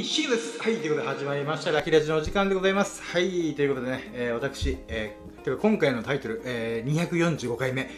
[0.00, 0.58] い、シーです。
[0.60, 3.02] はい、ということで始まりました、ラキラジのお時間でございます。
[3.02, 7.90] はい、ということでね、えー、私、えー、てか今回のタイトル、えー、245回目、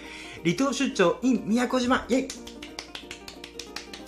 [0.43, 2.29] 離島出張 in 宮古島、イェイ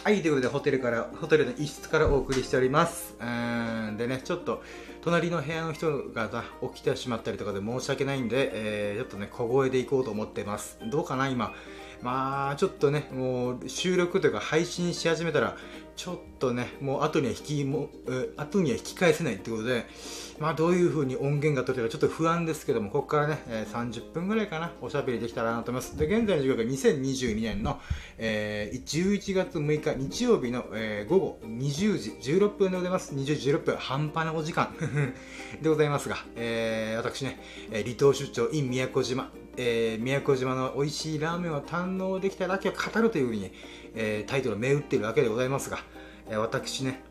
[0.02, 3.16] はい、ということでホテルから、ホテルの一室からお送りしております。
[3.20, 4.62] うんでね、ちょっと、
[5.02, 10.78] 隣の部屋の人が起きてしまったりとかで申し訳ないんで、えー、ちょっとね、小声でいこうと思ってます。
[10.90, 11.54] どうかな、今。
[12.02, 15.56] まあ、ちょっとね、もう収録というか配信し始めたら、
[15.96, 17.88] ちょっとね、もう後には引きも、
[18.36, 19.86] 後には引き返せないってことで、
[20.40, 23.38] まあどういう風に音源が取れるかちょっと不安ですけども、ここからね、
[23.72, 25.96] 30分ぐらいかな、おしゃべりできたらなと思います。
[25.96, 27.80] で、現在の時刻が2022年の、
[28.18, 33.14] えー、11月6日日曜日の、えー、午後20時16分でございます。
[33.14, 34.74] 20時16分、半端なお時間
[35.62, 37.40] でございますが、えー、私ね、
[37.70, 43.52] 離島出張 in 宮古島、えー、宮古島の美味しいラーメンを堪能できただけを語るというふうに、
[43.94, 45.78] えー、タイトルを銘打ってるわけでございますが、
[46.28, 47.02] えー、私ね、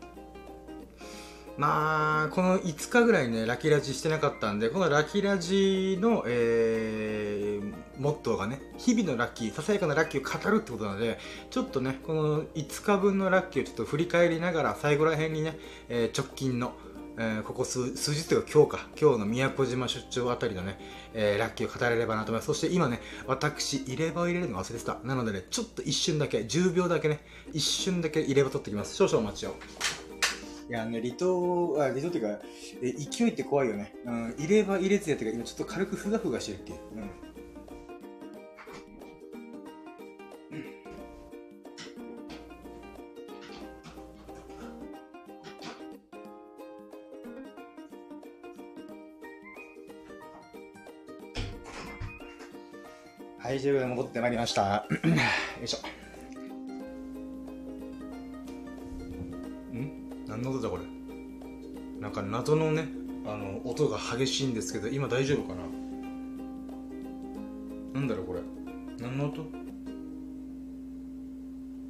[1.56, 11.18] まあ、この5日ぐらいね、ラキラジしてなかったんで、このラキラジの、えー、モットーがね、日々のラッキー、ささやかなラッキーを語るってことなので、
[11.50, 15.56] ちょっとね、この5日分のラッキーをちょっと振り返りながら、最後ら辺にね、
[15.88, 16.72] えー、直近の、
[17.16, 20.78] えー、ここ数数日というか今日か、今日の宮古島出張あたりのね、
[21.14, 22.46] えー、ラッキーを語れればなと思います。
[22.46, 24.98] そして今ね、私、入れ歯を入れるの忘れてた。
[25.04, 27.20] なのでね、ちょっと一瞬だけ、10秒だけね、
[27.52, 28.96] 一瞬だけ入れ歯取ってきます。
[28.96, 29.54] 少々お待ちを。
[30.68, 32.40] いやね、離島、あ、離島っていうか、
[32.82, 33.94] え勢いって怖いよね。
[34.06, 36.78] うん、入れ歯入れずやってか、今ちょっと軽くふがふがしてるっていう。
[36.96, 37.23] うん
[53.44, 54.86] はい、ということで戻ってまいりました。
[54.88, 54.88] よ
[55.62, 55.78] いしょ。
[59.76, 59.92] ん？
[60.26, 60.84] 何の音だこれ？
[62.00, 62.88] なんか謎のね、
[63.26, 65.60] あの、音が激しいんですけど、今大丈夫かな？
[68.00, 68.40] なんだろうこれ。
[68.98, 69.44] 何の音？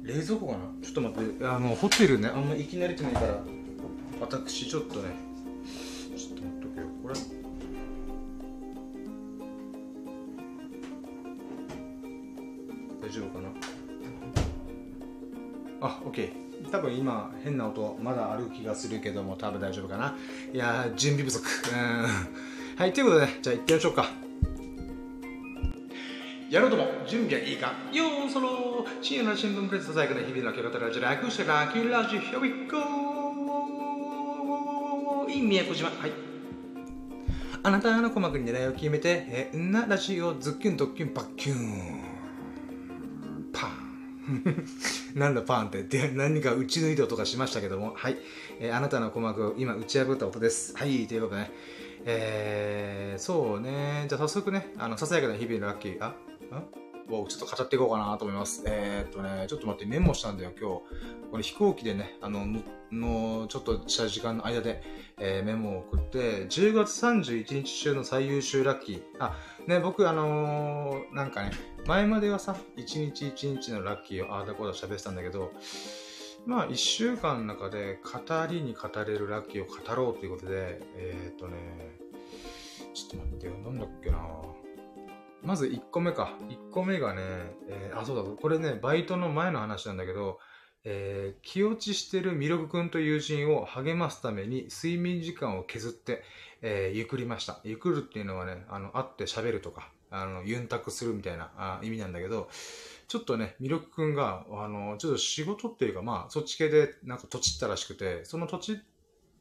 [0.03, 0.59] 冷蔵庫かな？
[0.81, 3.39] ちょっと待って、あの、ホテルね、あんま行き慣れてないから、
[4.19, 5.24] 私ちょっとね、
[17.45, 20.15] 変な音まだある気がするけども多分大丈夫かな。
[20.51, 21.45] いや準備不足。
[21.71, 22.05] うん。
[22.75, 24.09] はい、ということで、じゃあ行ってみましょうか。
[26.49, 32.77] やろうとも準備はいいかよーそろ深夜の新聞プレス最後の日々の明け方ラジオ略してラキーラジオ Here we go!
[35.27, 35.89] いい宮古島。
[35.89, 36.11] はい。
[37.63, 42.15] あなたの鼓膜に狙いを決めて、えー、なラジオズッキュンドッキュンパッキュン。
[45.15, 45.83] なんだパンって。
[45.83, 47.93] で何か打ち抜いた音がしましたけども。
[47.95, 48.17] はい、
[48.59, 50.75] えー、あなたの鼓膜を今打ち破った音です。
[50.75, 51.51] はいということでね。
[52.05, 54.05] えー、そうね。
[54.09, 56.13] じゃあ早速ねあのささやかな日々のラッキーあ
[57.09, 58.63] をちょっと語っていこうかなと思います。
[58.65, 60.81] えー、っとね、ちょっと待って、メモしたんだよ、今日。
[61.31, 62.45] これ飛行機でね、あの、
[62.91, 64.81] の、ちょっとした時間の間で、
[65.17, 69.01] えー、メモを送って、10月31日中の最優秀ラッキー。
[69.19, 69.35] あ、
[69.67, 71.51] ね、僕、あのー、なんかね、
[71.85, 75.51] 前まではさ、1日1日のラッキーをああだこうだ喋ってたんだけど、
[76.45, 81.57] まあ、1週間の中で語りに語れるラッキーを語ろうということで、えー、っとね、
[82.93, 84.17] ちょっと待ってよ、なんだっけな
[85.45, 86.33] まず1個目か。
[86.49, 87.21] 1個目がね、
[87.69, 90.39] えー、あ、そうだ、これね、バイトの前の話なんだけど、
[90.83, 96.23] えー、気落ちしてるミルク君と友人を励ますために睡眠時間を削って、
[96.61, 97.59] えー、ゆくりました。
[97.63, 102.49] ゆくるっていうのはね、あの、会って喋るとか、あの、ユンタクするみたいなあ意味なんだけど、
[103.07, 108.75] ちょっとね、ミルク君が、あの、ちょっと仕事っていうか、まあ、そっち系でなんか土地ったらしくて、その土地っ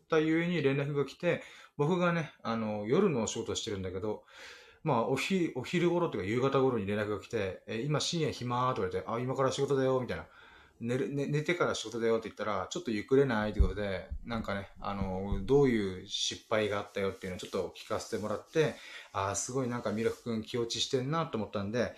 [0.08, 1.42] たゆえに連絡が来て、
[1.76, 4.24] 僕がね、あの、夜のお仕事してるんだけど、
[4.84, 10.26] まあ、おひ、お昼頃というか夕方頃に連絡が来て、え今深夜暇と言われて、あ、今から仕事だよ、みたいな。
[10.80, 18.74] 寝る、寝、寝てから仕事だよって言ったら、ちょっとゆくれないということで、なんかね、あの、どういう失敗があったよっていうのをちょっと聞かせてもらって、
[19.12, 21.94] あ、すごいなんかミルク君気落ちしてんなと思ったんで、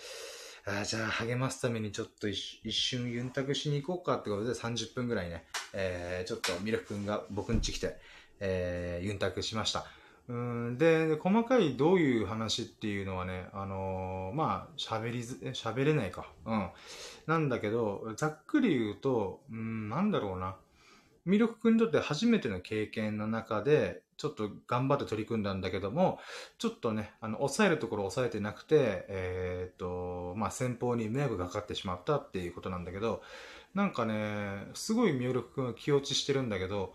[0.69, 7.96] あじゃあ励ますためにちょっと一瞬ユンタクしに行こうかってことで30分ぐらいね、えー、ちょっとミルク君が僕ん家来て、
[8.40, 9.87] えー、ユンタクしました。
[10.28, 16.26] うんで、細かいどういう話っていうのはね、あのー、まあ、喋りず、喋れないか。
[16.44, 16.70] うん。
[17.26, 20.56] なんだけど、ざっくり言うと、うん、なんだろうな。
[21.26, 26.19] ミルク君にとって初めての経験の中で、ちょっと頑張って取り組んだんだけども、
[26.58, 33.22] ちょっとね、あの、抑えるところ抑えてなくて、えー、っと、まあ、先方に迷惑がかかってしまったっていうことなんだけど、
[33.75, 36.94] なんかね、すごいミルク君は気落ちしてるんだけど、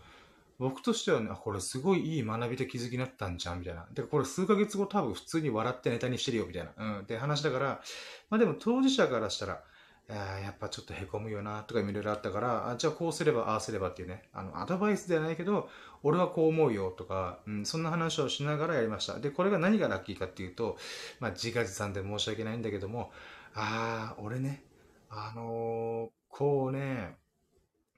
[0.62, 3.84] 僕としてはね、これすごいいい学びと気づきになったんじゃん、みたいな。
[3.92, 6.70] で、これ数ヶ月後多分普通に笑ってネタにしてるよ、みたいな。
[6.76, 7.82] うん、って話だから、
[8.30, 9.64] まあでも当事者からしたら、
[10.08, 15.68] やっぱちょっと凹むよな、とかいろいろあったから、あじゃあこうすれば、ああすればっていうね、あの、アドバイスではないけど、
[16.04, 19.18] 俺はこう思うよ、とか、うん、そんな話をしながらやりました。
[19.18, 20.76] で、これが何がラッキーかっていうと、
[21.18, 23.10] まあ自画自賛で申し訳ないんだけども、
[23.54, 24.64] ああ、俺ね、
[25.10, 27.16] あのー、こうね、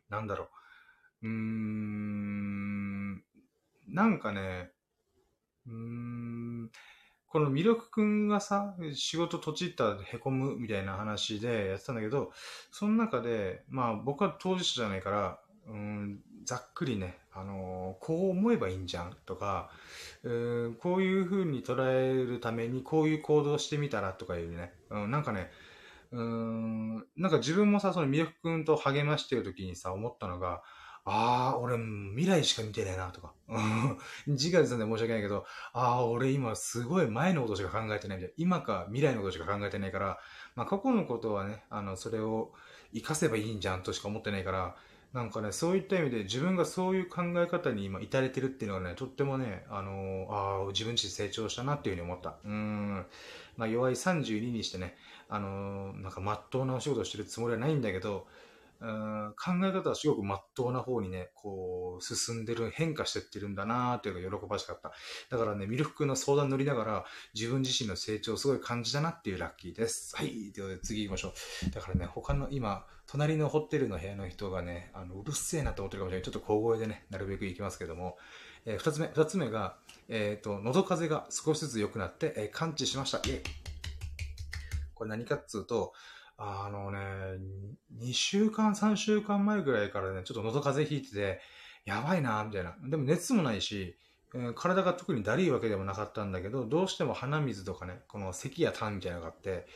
[0.09, 0.49] なんだろう、
[1.27, 2.54] うーん、
[3.95, 4.73] なんかね、
[5.69, 6.71] うーん、
[7.29, 12.33] この魅力くんがさ、仕事とちったへこむみたいな話でやってたんだけど、
[12.73, 19.71] その中で、まあ僕は当事者じゃないから、うん、ざっくりね、あのー、こう思えばいいんじゃんとか、
[20.25, 25.53] うーこういう風に捉えるためにこういう行動してみたらとかいうね、うん、なんかね、
[26.11, 30.65] うん、なんか自分もさ、その魅力くんと励ましてる時にさ、思ったのが、
[31.07, 31.77] ああ、俺
[32.15, 33.33] 未来しか見てねえなとか。
[34.27, 38.35] 自画自賛で申し訳ないけど、ああ、俺今すごい前のことしか考えてないみたいな。
[38.39, 40.19] 今か未来のことしか考えてないから、
[40.57, 42.53] まあ過去のことはね、あの、それを
[42.95, 44.77] 活かせばいいんじゃんとしか思ってないから、
[45.13, 52.37] なんかね、そういった意味で自分がそういう考え方に今至れてるっていうのはね、とってもね、あのー、ああ、自分自身成長したなっていうふうに思った。
[52.45, 53.07] うん。
[53.57, 54.97] まあ弱い32にしてね、
[55.29, 58.27] あのー、なんか真っ当なお仕事をしてるつもりはないんだけど、
[59.37, 64.93] 考え方はすごく真っ当な方にね、こう、進んでる、変化してってるんだなーっていうのが喜ばしかった。
[65.31, 67.05] だからね、ミルクの相談乗りながら、
[67.35, 70.15] 自分自身の成長をすごい感じたなっていうラッキーです。
[70.17, 70.29] はい。
[70.29, 71.33] ということで次行きましょ
[71.67, 71.71] う。
[71.71, 76.25] だからね、他の今、隣のホテルの部屋の人がね、あの、うるせえなと思ってるかもしれない。
[76.25, 78.19] ちょっと小声でね、なるべく行きますけども、
[78.67, 79.77] えー、二つ目、二つ目が、
[80.09, 83.19] えっ、ー、と、喉風が少しずつ良くなって、えー、感知しました。
[83.19, 83.43] イェイ。
[84.95, 85.93] これ何かっつうと、
[86.37, 86.99] あのね、
[88.01, 91.41] 2週間、3週間前ぐらいからね、ちょっと喉風邪ひいてて、
[91.85, 92.75] やばいな、みたいな。
[92.89, 93.97] でも熱もないし、
[94.35, 99.67] えー、体が特にだるいわけでもなかったんだけど、どうしても鼻水とかね、この咳や痰みたいなのがあって、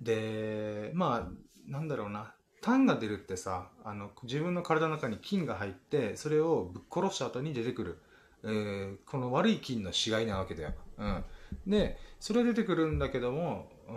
[0.00, 7.98] で、まあ、なんだろうな、痰が出るってさ、あの、自分の体の中に菌が入って、それをぶっ殺した後に出てくる、
[8.44, 10.72] えー、この悪い菌の死骸なわけだよ。
[10.96, 11.24] うん。
[11.66, 13.94] で、それ出てくるんだけども、うー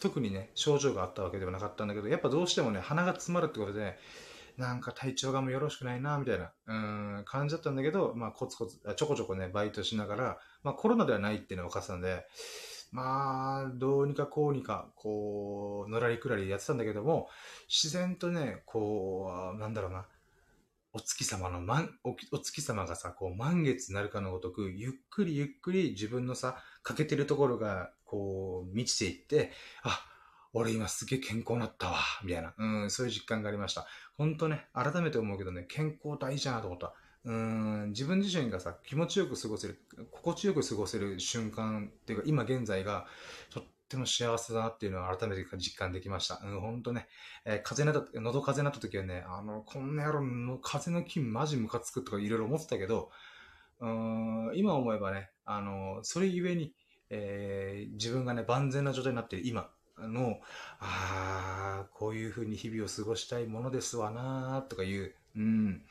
[0.00, 3.98] 特にね、症状があったわけではなかったんだけど、やっぱどうしてもね、鼻が詰まるってことで、
[4.56, 6.74] なんか体調がもよろしくないな、みたいな、う
[7.20, 12.26] ん、感じだったんだけど、まあ、コツコツ、ちょこちょこね、バイトしながら、まあ、コロナではないっていうのが分かってたんで、
[12.90, 17.28] まあ、どうにかこうにか、こう、のらりくらりやってたんだけども、
[17.68, 20.06] 自然とね、こう、なんだろうな、
[20.92, 29.52] お月様の満、おお月様がさ、こう満月になるかのごとく、ゆっくりゆっくり自分のさ、欠けてるところが、こう、満ちていって、
[29.82, 30.00] あ、
[30.54, 33.86] 俺今すげえ健康になったわ、みたいな、うん、そういう実感がありました。
[34.16, 36.94] ほんとね、改めて思うけどね、健康大事だなと思った。
[37.24, 39.78] うん、自分自身がさ、気持ちよく過ごせる、
[40.10, 43.06] 心地よく過ごせる瞬間っていうか、今現在が、
[43.50, 46.40] とっても幸せだなっていうのを改めて実感できました。
[46.42, 47.08] うん、ほんとね、
[47.44, 53.10] えー、風邪なった、喉風邪なった時はね、あの、こんな野郎の風の菌マジムカつくとかいろいろ思ってたけど、
[53.80, 56.72] うん、今思えばね、あの、それゆえに、
[57.10, 60.40] えー、自分がね、万全な状態になっている今の、
[60.80, 65.82] ああ、こういうふうに日々を過ごしたいものですわなとかいう、うん、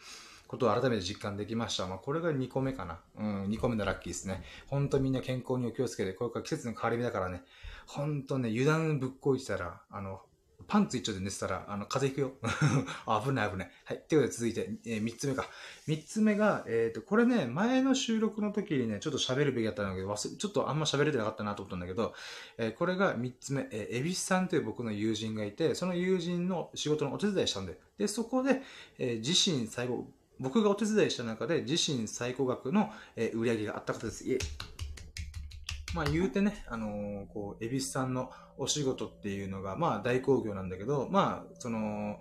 [0.47, 1.87] ことを改めて実感できました。
[1.87, 2.99] まあ、これが2個目かな。
[3.17, 4.43] うん、2個目のラッキーですね。
[4.67, 7.43] ほんとみんな健康にお気をつけて、これから季節の変わり目だからね、
[7.85, 10.21] ほんとね、油断ぶっこいてたら、あの、
[10.67, 12.51] パンツ一丁で寝てたら、あの、風邪ひくよ。
[13.23, 13.71] 危ない危ない。
[13.85, 14.03] はい。
[14.07, 15.49] ということで続いて、えー、三つ目か。
[15.87, 22.13] 三つ目が、えっ、ー、と、これね、前の収録の時にね、ちょっと喋るべきだったんだけど、忘れ、ちょっとあんま喋れてなかったなと思ったんだけど、
[22.57, 28.61] えー、これが三つ目、えー、エビスさんという僕の友人がいて、その友人の仕事のお手伝いしたんで、で、そこで、
[28.99, 34.27] え、自身最後、僕がお手伝いした中で自身最高額の、え、売り上げがあった方です。
[34.27, 34.37] いえ。
[35.93, 42.19] まあ言うてね、あのー、こう、エビスさんのお仕事っていうのが、まあ大工業なんだけど、まあ、その、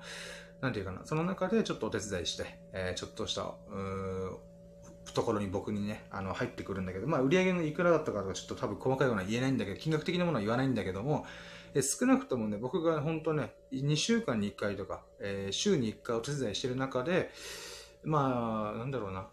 [0.60, 3.52] なんていうかな、その中でちょっとお手伝いして、えー、ちょっとした、う
[5.14, 11.24] ところに僕にね、あの、入ってくるんだけど、まあ売り上げのいくらだったかとかちょっと多分細かいような言えないんだけど、金額的なものは言わないんだけども、
[11.74, 17.30] え少なくともね、僕が本当ね、2週間に1回とか、えー、週に1回お手伝いしてる中で、
[18.02, 19.28] まあ、なんだろうな。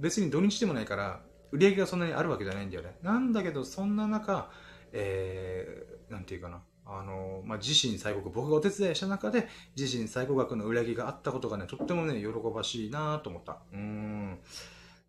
[0.00, 2.96] 別に土日でもないから、売り上げがそんなにあるわけじゃないんだよね。
[3.02, 4.50] なんだけど、そんな中、
[4.92, 6.62] えー、なんていうかな。
[6.84, 13.62] あの、まあ、自身最高、僕がお手伝いした中で、自身最高額の売り上があったことがね、とってもね、喜ばしいなと思った。
[13.72, 14.38] うん。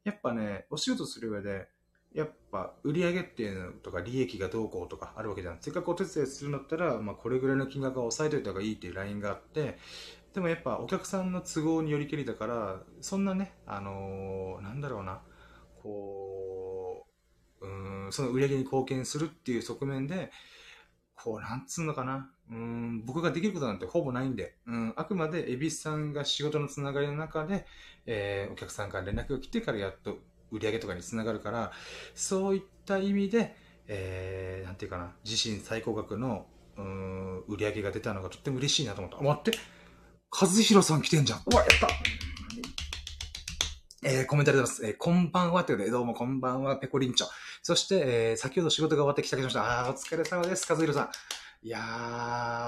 [0.03, 1.67] やっぱね、お仕事する上で、
[2.13, 5.57] やっぱ売り上げっていうのとか利益がどうこうとかあるわけじゃん。
[5.59, 9.79] せっかくお手伝いするんだったら、まあこれぐらいの金額を抑えておいた方がいいっていうラインがあって、
[10.33, 15.21] でもやっぱお客さんの都合によりけりだから、そんなね、あのー、なんだろうな、
[15.81, 17.07] こ
[17.61, 20.31] う、うん、その売り上げに貢献するっていう側面で、
[21.15, 22.29] こう、なんつうのかな。
[22.51, 27.65] うん、僕ができることなんてほぼないんで、うん、あくまで恵比寿さんが仕事のつながりの中で、
[28.05, 30.19] えー、お客さんから連絡が来てからやっと
[30.51, 31.71] 売り上げとかにつながるから、
[32.13, 33.55] そういった意味で、
[33.87, 36.45] えー、なんていうかな、自身最高額の、
[36.77, 39.23] うん、売り上げが出たのがとっても嬉しいなと思った。
[39.23, 39.57] 待って
[40.29, 41.41] 和弘さん来てんじゃん。
[41.45, 41.87] うわ、やった
[44.05, 44.85] えー、コメントありがとうございます。
[44.85, 47.27] えー、こんばんはってことで、どうもこんばんは、ペコリンチョ。
[47.65, 49.85] そして、えー、先ほど仕事が終わってきたきました。
[49.85, 51.09] あ、お疲れ様です、和弘さん。
[51.65, 51.79] いや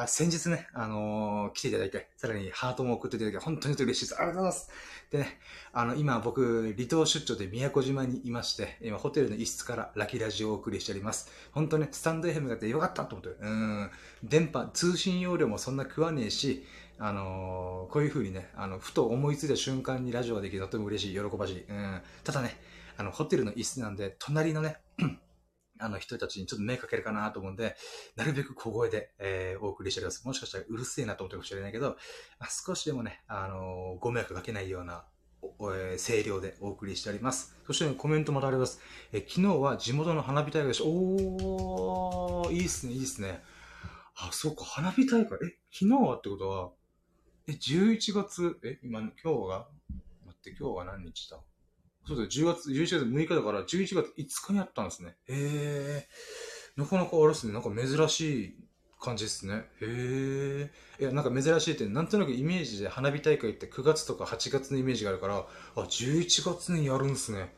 [0.06, 4.18] ー、先日ね、あのー、来ていただいて、さらにハートも送っていただき、本当に嬉しいです。
[4.18, 4.72] ありがとうございます。
[5.12, 5.40] でね、
[5.74, 11.30] あの、今僕、離島出張で宮古島にいまして、今ホテルの一室からラキラジオをお送りしております。
[11.52, 13.92] 本当ね、スタンド FM があってよかったと思って、うん、
[14.24, 16.66] 電波、通信容量もそんな食わねえし、
[16.98, 21.66] あのー、こういう風にね、あの、ふと思いついた瞬間にラジオができるとても嬉しい、喜ばしい。
[21.68, 22.02] うん。
[22.24, 22.58] ただね、
[22.96, 24.78] あの、ホテルの椅子なんで、隣のね、
[25.80, 27.76] あの人たちにちょっと目かけるかなと思うんで、
[28.16, 30.26] なるべく小声で、えー、お送りしております。
[30.26, 31.98] もしかしたらうるせえなと思ってるかもしれないけど、
[32.40, 35.06] まあ、少しでもね、あのー、ご迷惑かけないような、
[35.44, 37.56] えー、声量でお送りしております。
[37.68, 38.80] そして、コメントまたあります。
[39.12, 40.86] え、昨日は地元の花火大会でした。
[40.86, 43.44] おー、いいっすね、いいっすね。
[44.16, 45.38] あ、そうか、花火大会。
[45.44, 46.72] え、昨日はってことは、
[47.48, 49.68] え、11月、え、今、今日が、
[50.26, 51.40] 待って、今日は何日だ？
[52.08, 55.16] そうだよ、10月、11月6日だから、11月5日にやったんですね。
[55.28, 56.08] へえ。
[56.76, 58.56] なかなかあれですね、なんか珍しい
[59.02, 59.66] 感じですね。
[59.82, 60.70] へ
[61.00, 61.02] え。
[61.02, 67.56] いや、なんか珍しいって、なんとなくイメージで花火大会って9月とか8月のイメージがあるから、あ、11月にやるんすね。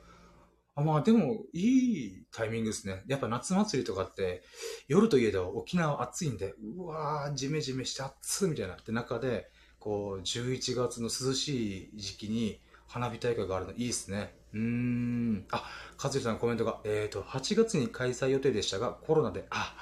[0.75, 3.03] あまあでも、いいタイミングですね。
[3.07, 4.43] やっぱ夏祭りとかって、
[4.87, 9.49] 夜といえど沖縄暑いんで、うわー、ジメジメして暑いみたいなって中で、
[9.79, 14.33] こう、11月の涼しい時期に花火大会があるのいいですね。
[14.53, 15.45] うーん。
[15.51, 15.63] あ、
[15.97, 19.75] かずりさんコメントが、えっ、ー、と、8月に開催予定でしたが、コロナで、あ、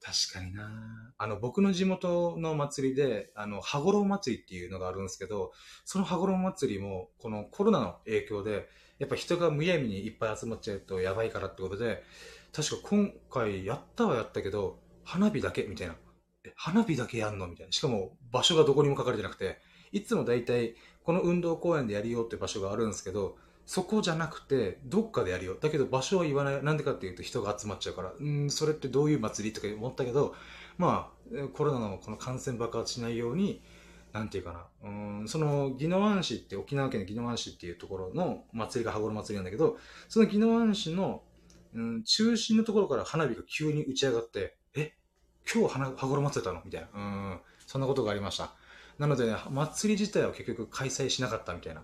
[0.00, 0.70] 確かにな
[1.16, 5.52] あの、僕の地元の祭りで、あの、羽衣祭りっていうのがあるんですけど、
[5.84, 12.02] その羽衣祭りも、このコロナの影響で、やっぱ人がむやみにいっぱい集まっちゃうとやばいからってことで、
[12.52, 15.96] 確か今回やったはやったけど、花火だけみたいな。
[16.54, 17.72] 花火だけやんのみたいな。
[17.72, 19.58] しかも場所がどこにも書かれてなくて、
[19.90, 20.74] いつも大体
[21.04, 25.56] この運動公園でやるよって場所があるんですけど、そこじゃなくて、どっかでやるよ。
[25.60, 26.62] だけど場所は言わない。
[26.62, 30.34] なんでかっていうと人が集まっちゃうから、うん、それってどういう祭りとか思ったけど、
[30.76, 33.62] まあ、コロナのこの感染爆発しないように、
[34.12, 39.76] なんていうかな、うん、その、宜野湾市って沖縄県の宜野湾市っていうところの祭りが羽衣祭りなんだけど、
[40.08, 41.22] その宜野湾市の、
[41.74, 44.94] うん、中心のところから花火が急に打ち上がって、え
[45.52, 46.62] 今日、羽衣祭れたの？
[46.64, 46.88] みたいな。
[46.94, 47.40] うん。
[47.66, 48.52] そんなことがありました。
[48.98, 51.82] なので、ね、祭り自体は結局開催しなかったみたいな。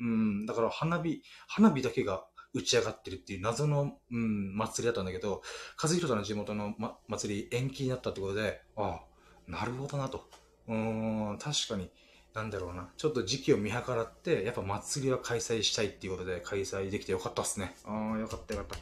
[0.00, 0.46] うん。
[0.46, 2.24] だから花火、花火だけが
[2.54, 5.42] 打ち上がってるっていう謎の、うん、祭りだったんだけど、
[5.82, 10.28] 和弘さんの地元の、ま、祭り延期になったってことで、ああ、なるほどなと。
[10.66, 11.90] うん、確かに、
[12.34, 12.90] なんだろうな。
[12.96, 17.74] ちょっと時期を見計らって、やっぱ祭りは開催したいっていうことで開催できてよかったっすね。
[17.84, 18.78] ああ、よかったよかっ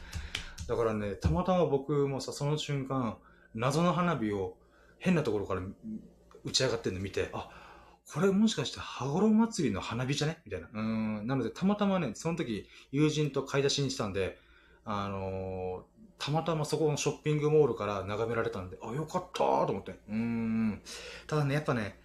[0.65, 0.73] た。
[0.73, 3.17] だからね、たまたま僕もさ、その瞬間、
[3.55, 4.57] 謎の花火を
[4.99, 5.61] 変なところから
[6.47, 7.49] 打ち上がってるの見て、あ、
[8.11, 10.39] これもしかして羽衣祭りの花火じゃね？
[10.45, 10.69] みたいな。
[10.73, 11.27] うん。
[11.27, 14.37] なので、たまたまね、その時、友人と買い出しにしたんで、
[14.85, 19.99] あのー、たまたまそこのショッピングモールから眺められたんで、あ、よかったと思って。
[20.09, 20.81] うん。
[21.27, 21.99] ただね、やっぱね、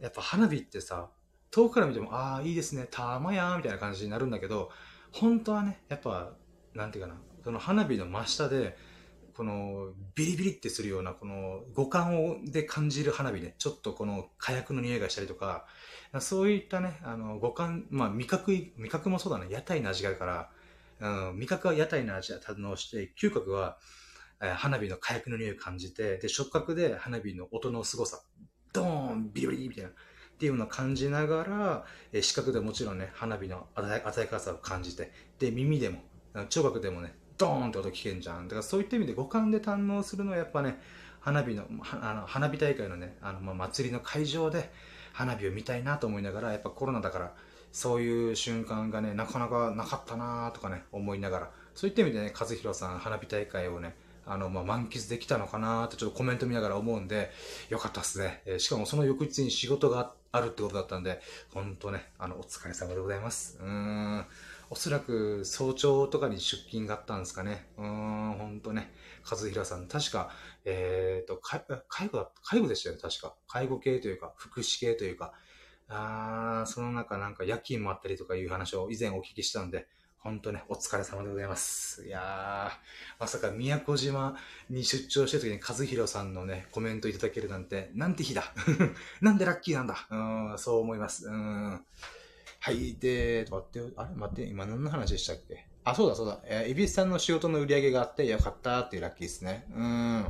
[0.00, 1.10] やっぱ花火ってさ、
[1.50, 4.70] 遠くから見ても、ああ、いいですね、たまやーみたいな感じになるんだけど、
[5.10, 6.34] 本当はね、やっぱ、
[6.72, 8.76] なんていうかな、その花火の真下で、
[9.38, 15.64] このビリビリってするようなこの五感をで感じる花火ね、ちょっとこの火薬の匂いがしたりとか、
[16.18, 20.50] そういったね、あの五感、まあ味覚、味覚もそうだね、屋台の味があるか
[20.98, 23.78] ら、うん、味覚は屋台の味を堪能して、嗅覚は、
[24.40, 28.20] えー、花火の火薬の匂いを感じて、で、触覚で花火の音の凄さ、
[28.72, 29.92] ドーンビリビリみたいな、っ
[30.36, 36.02] ていうのを感じながら、えー、視覚でもちろんね、花火の鮮やかさを感じて、で、耳でも、
[36.48, 38.48] 聴覚でもね、ドーンって音聞けんじゃん。
[38.48, 40.80] だからそういった意味で五感で堪能するのはやっぱね、
[41.20, 41.64] 花火の、
[42.00, 44.70] あの花火大会のね、あの、まあ、祭りの会場で
[45.12, 47.34] 花火を見たいなと思いながら、やっぱコロナだから、
[47.72, 53.94] そういう瞬間がね、なかなかなかったなとかね、思いながら、そういった意味でね、和弘さん花火大会をね、
[54.26, 57.30] あの、まあ、満喫できたのかなってちょっとコメント見ながら思うんで、
[57.70, 58.42] よかったっすね。
[58.46, 61.20] えー、しかもその翌日に仕事があるってことだったんで、
[61.52, 63.58] ほんとね、あの、お疲れ様でございます。
[63.60, 64.26] うーん。
[64.70, 67.66] おそらく早朝とかに出勤があったんですかね。
[67.78, 68.92] うーん、ほんとね。
[69.30, 70.30] 和平さん、確か、
[70.64, 73.34] えっ、ー、と、介護だ、介護でしたよね、確か。
[73.46, 75.32] 介護系というか、福祉系というか、
[75.88, 79.86] あー、その中なんか夜勤もあったりとかいう話を以前お聞きしたので、
[80.18, 82.04] 本当ね、お疲れ様でございます。
[82.04, 84.36] いやー、まさか宮古島
[84.68, 88.52] に出張してる時に和弘さんのね、コメントいただけるなんて、なんて日だ
[89.22, 91.28] なんでラッキーなんだうん、そう思います。
[91.28, 91.86] うん。
[92.60, 95.66] はい、で、待って、あれ待って、今何の話でしたっけ？
[95.84, 96.40] あ、そうだそうだ。
[96.44, 99.66] えー、蛭子さんの仕事の売り上げがあってよかったっていうラッキーですね。
[99.74, 100.26] うん。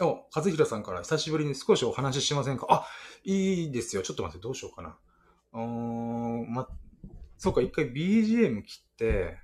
[0.00, 2.66] お、和弘さんから久しぶりに少しお話ししませんか？
[2.68, 2.86] あ、
[3.24, 4.02] いいですよ。
[4.02, 4.98] ちょっと待って、どうしようかな。
[5.52, 6.68] うーん、ま、
[7.38, 9.38] そうか、一回 BGM 切って、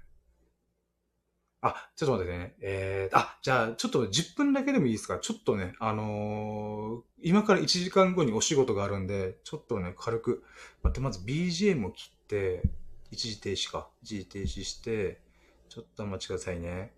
[1.60, 2.54] あ、ちょっと待ってね。
[2.60, 5.18] えー、あ、じゃあ、ちょっと10分だけでもいいですか？
[5.18, 10.44] ちょっとね、あのー今から1時間後にお仕事があるんで、ちょっとね、軽く、
[10.84, 12.62] 待って、まず BGM を切って、
[13.10, 13.90] 一時停止か。
[14.02, 15.20] 一時停止して、
[15.68, 16.92] ちょっとお待ちくださいね。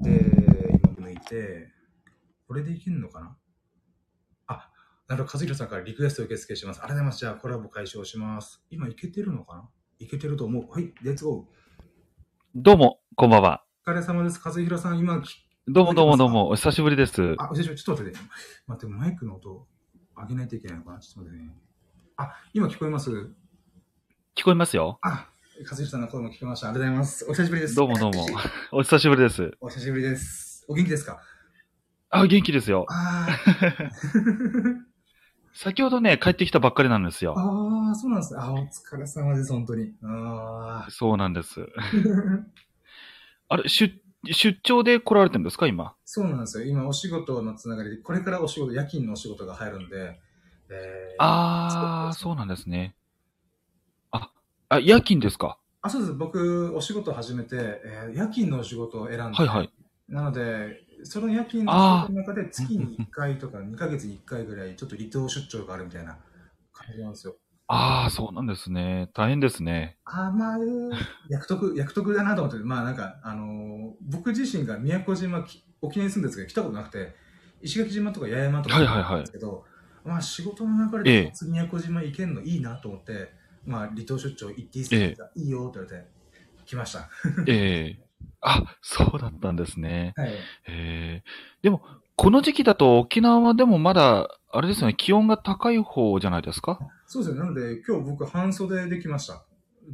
[0.00, 0.24] で、
[0.96, 1.70] 今抜いて、
[2.48, 3.36] これでいけんのかな？
[4.46, 4.70] あ、
[5.06, 6.78] なるほど、和弘さんからリクエスト受付します。
[6.78, 7.18] ありがとうございます。
[7.18, 8.62] じゃあ、コラボ解消します。
[8.70, 9.68] 今いけてるのかな？
[9.98, 10.70] いけてると思う。
[10.70, 11.44] はい、レッツゴー。
[12.54, 13.65] どうも、こんばんは。
[13.88, 14.40] お疲れ様です。
[14.44, 17.36] 和弘さん、今き、どうもどうもどうも、お久しぶりです。
[17.38, 18.26] あ、お久しぶりちょっと待ってね。
[18.66, 19.64] 待って、マイクの音
[20.16, 20.98] 上げないといけないのかな？
[20.98, 21.54] ちょっと待ってね。
[22.16, 23.12] あ、今聞こえます？
[24.34, 24.98] 聞こえますよ。
[25.02, 25.28] あ、
[25.60, 26.70] 和弘さんの声も聞こえました。
[26.70, 27.26] ありがとうございます。
[27.26, 27.76] お久しぶりです。
[27.76, 28.26] どうもどうも。
[28.72, 29.56] お久しぶりです。
[29.60, 30.64] お久しぶりです。
[30.66, 31.20] お元気ですか？
[32.10, 32.88] あ、元気ですよ。
[35.54, 37.34] 先ほどね、帰ってきたばっかりなんですよ。
[37.38, 38.40] あー、そうなんですね。
[38.42, 39.94] あ、お疲れ様です、本当に。
[40.02, 41.60] あそうなんです。
[43.50, 43.92] ーあれ、出、
[44.32, 45.94] 出張で来られてるんですか、今？
[46.04, 46.64] そうなんですよ。
[46.66, 50.18] 今、お仕事のつながりで、これからお仕事、夜勤のお仕事が入るんで、
[50.70, 52.94] えーあー、そうなんですね。
[54.10, 54.30] あ、
[54.68, 55.58] あ、夜勤ですか？
[55.82, 56.14] あ、そうです。
[56.14, 59.70] 僕、お仕事始めて、えー夜勤のお仕事を選んで、はいはい。
[60.08, 66.18] なので、その夜勤の仕事の中で月に1回とか2ヶ月に1回ぐらい、ちょっと離島出張があるみたいな
[66.72, 67.36] 感じなんですよ。
[67.68, 69.08] あー、そうなんですね。
[69.14, 69.98] 大変ですね。
[70.04, 70.58] あーまあ、
[71.28, 77.14] 役得、役得だなと思って、まあなんか、あのー僕自身が宮古島、き沖縄に住んでるんですけど、来たことなくて、
[77.60, 79.64] 石垣島とか八重山とかはいはいはいなんですけど、
[80.04, 83.32] まあ仕事の流れええで初宮古島行けるのいいなと思って、
[83.64, 86.08] まあ離島出張行っていいですか、えいいよって言われて、
[86.66, 87.08] 来ました。
[87.46, 88.06] ええ
[88.40, 90.14] あ、そうだったんですね。
[90.16, 90.48] はい。
[90.68, 91.24] ええ
[91.62, 91.82] でも、
[92.16, 96.80] この時期だと沖縄はでもまだ、あれですよね、気温が高い方じゃないですか？
[97.06, 97.42] そうですよ。
[97.44, 99.44] なので、今日僕半袖で来ました。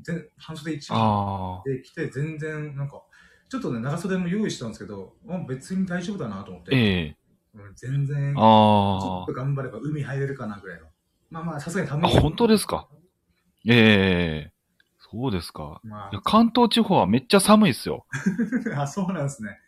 [0.02, 1.68] ぜ半袖一枚ああ。
[1.68, 3.02] で来て、全然、なんか、
[3.48, 7.16] ちょっとね、長袖も用意したんですけど、まあ、別に大丈夫だなと思って、ええ
[7.54, 10.86] うん全然、ちょあっと頑張れば海入れるかなぐらいの。
[11.30, 11.90] まあまあ、さすがにあ。
[11.90, 12.16] 寒い。
[12.16, 12.88] あ、本当ですか？
[13.68, 14.52] ええ
[14.98, 15.80] そうですか。
[15.84, 18.06] まいや関東地方はめっちゃ寒いですよ。
[18.74, 19.58] あ、 あ、そうなんですね。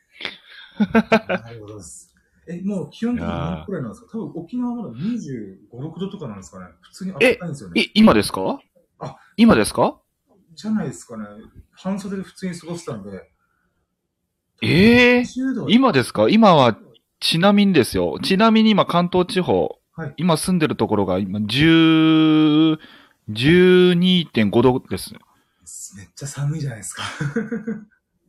[1.28, 2.13] なるほどです。
[2.48, 4.08] え、もう気温的に何くらいなんですか？
[4.12, 7.80] 多分沖縄はまだ25、6度とかなんですかね普通に暖かいんですよね。
[7.82, 8.60] え、今ですか？
[9.00, 10.00] あ今ですか？
[10.54, 11.24] じゃないですかね。
[11.72, 13.30] 半袖で普通に過ごせたんで。
[14.62, 16.28] ええ20度今ですか？
[16.28, 16.78] 今は、
[17.20, 18.18] ちなみにですよ。
[18.22, 22.78] ちなみに今関東地方、はい今住んでるところが今10、
[23.30, 25.14] 12.5度です。
[25.96, 27.02] めっちゃ寒いじゃないですか。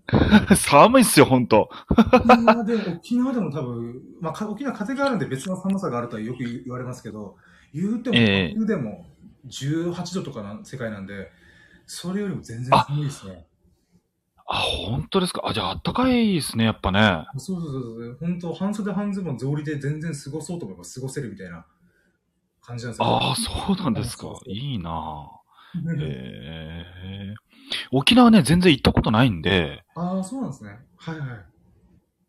[0.55, 1.69] 寒いっすよ、ほんと。
[2.17, 7.35] 沖縄で、沖縄でも多分、まあ、か沖縄風があるんで別の寒さがあるとはよく言われますけど、
[7.73, 9.05] 言うても、ええ冬でも
[9.45, 11.31] 18度とかな世界なんで、
[11.85, 13.45] それよりも全然寒いですね。
[14.47, 15.41] あ、本当ですか？
[15.45, 17.25] あ、じゃあ暖かいですね、やっぱね。
[17.37, 21.65] そうそうそうそう、本当半袖半ズボン草履で全然過ごそうと思えば過ごせるみたいな
[22.61, 23.05] 感じなんですよ。
[23.07, 25.29] ああ、そうなんですかいいな
[25.99, 27.35] へえ。
[27.91, 30.79] 沖縄ね、全然行ったことないんで、ああ、そうなんですね。
[30.97, 31.45] はいはい。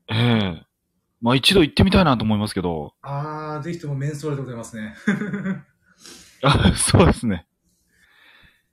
[0.09, 0.67] ええ
[1.21, 4.95] まあ一度行ってみたいなと思いますけど、ああ、ぜひともメンソーレでございますね。
[6.43, 7.47] あそうですね。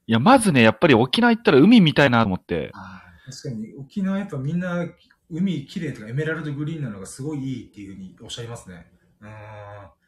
[0.05, 4.85] いや、まずね、やっぱり沖縄行ったら海見たいなと思って、あー確かに沖縄やっぱみんな
[5.29, 8.85] 海綺麗とかエメラルドグリーンなのがすごいいいっていうふうにおっしゃいますね。
[9.21, 9.31] うーん。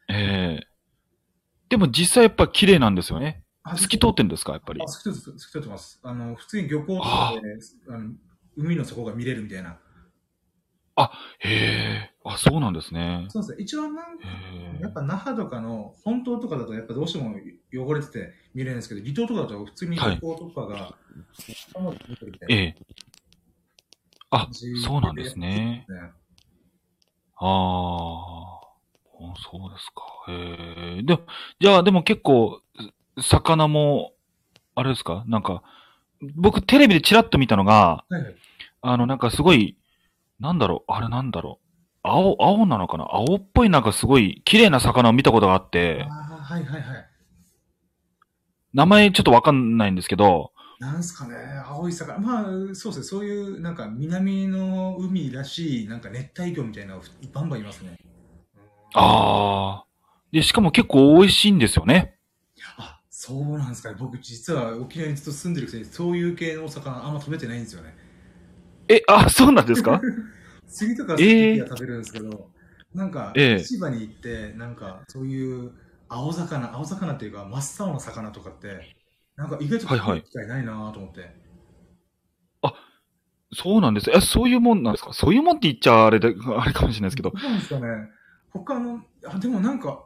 [0.08, 0.66] ええ
[1.68, 3.42] でも実際やっぱ綺麗なんですよね。
[3.68, 4.86] あ透き通ってんですか、やっぱりあ、。
[4.86, 5.98] 透き通って透き通ってます。
[6.02, 8.14] あの、普通に漁港とかで、あの
[8.56, 9.78] 海の底が見れるみたいな。
[11.40, 13.26] へえ、あ、そうなんですね。
[13.28, 13.62] そうですね。
[13.62, 14.24] 一応なんか、
[14.80, 17.34] やっぱ那覇とかの本島とかだとやっぱどうしても
[17.74, 20.94] 汚れてて見れるんですけど、離島とかだと普通に漁港とかが、
[21.44, 22.76] 下まで見てるみたいなええ
[24.30, 25.86] あそうなんですね。
[25.88, 26.12] ね。
[27.38, 27.46] ああ、
[29.50, 30.24] そうですか。
[30.28, 31.02] へえ。
[31.02, 31.18] で、
[31.60, 32.60] じゃあでも結構、
[33.18, 34.12] 魚も、
[34.74, 35.24] あれですか？
[35.26, 35.62] なんか、
[36.34, 38.36] 僕テレビでチラッと見たのが、はいはい。
[38.82, 39.76] あのなんかすごい、
[40.38, 41.66] なんだろう、あれなんだろう？
[42.02, 43.06] 青、青なのかな？
[43.10, 47.06] 青っぽいなんかすごい綺麗な魚を見たことがあって、あはいはいはい。
[48.74, 52.18] 名前ちょっとわかんないんですけど、なんすかね、青い魚。
[52.18, 57.02] まあ、そうですね、そういう、なんか、南の海らしい、なんか熱帯魚みたいなの
[57.32, 57.96] バンバンいますね。
[58.02, 58.10] うん
[58.92, 59.86] ああ。
[60.32, 62.15] で、しかも結構美味しいんですよね。
[63.16, 63.96] あ、そうなんですかね。
[63.98, 67.94] 僕、実は沖縄にずっと住んでるくせに、そういう系のお魚あんま食べてないんですよね。
[68.88, 70.00] え、あ、そうなんですか？
[70.68, 72.50] 釣りとかする時は食べるんですけど、
[72.94, 75.72] なんか、ええ市場に行って、なんか、そういう
[76.08, 78.94] 青魚、青魚っていうか、真っ青な魚とかって、
[79.36, 81.46] なんか意外とはいはい食べる機会ないなと思って。
[83.52, 84.10] そうなんです。
[84.10, 85.12] え、そういうもんなんですか？
[85.12, 87.30] そういうもんって言っちゃあれで、あれかもしれないですけど。
[87.30, 87.86] どうなんですかね。
[88.50, 90.04] 他の、あ、でもなんか、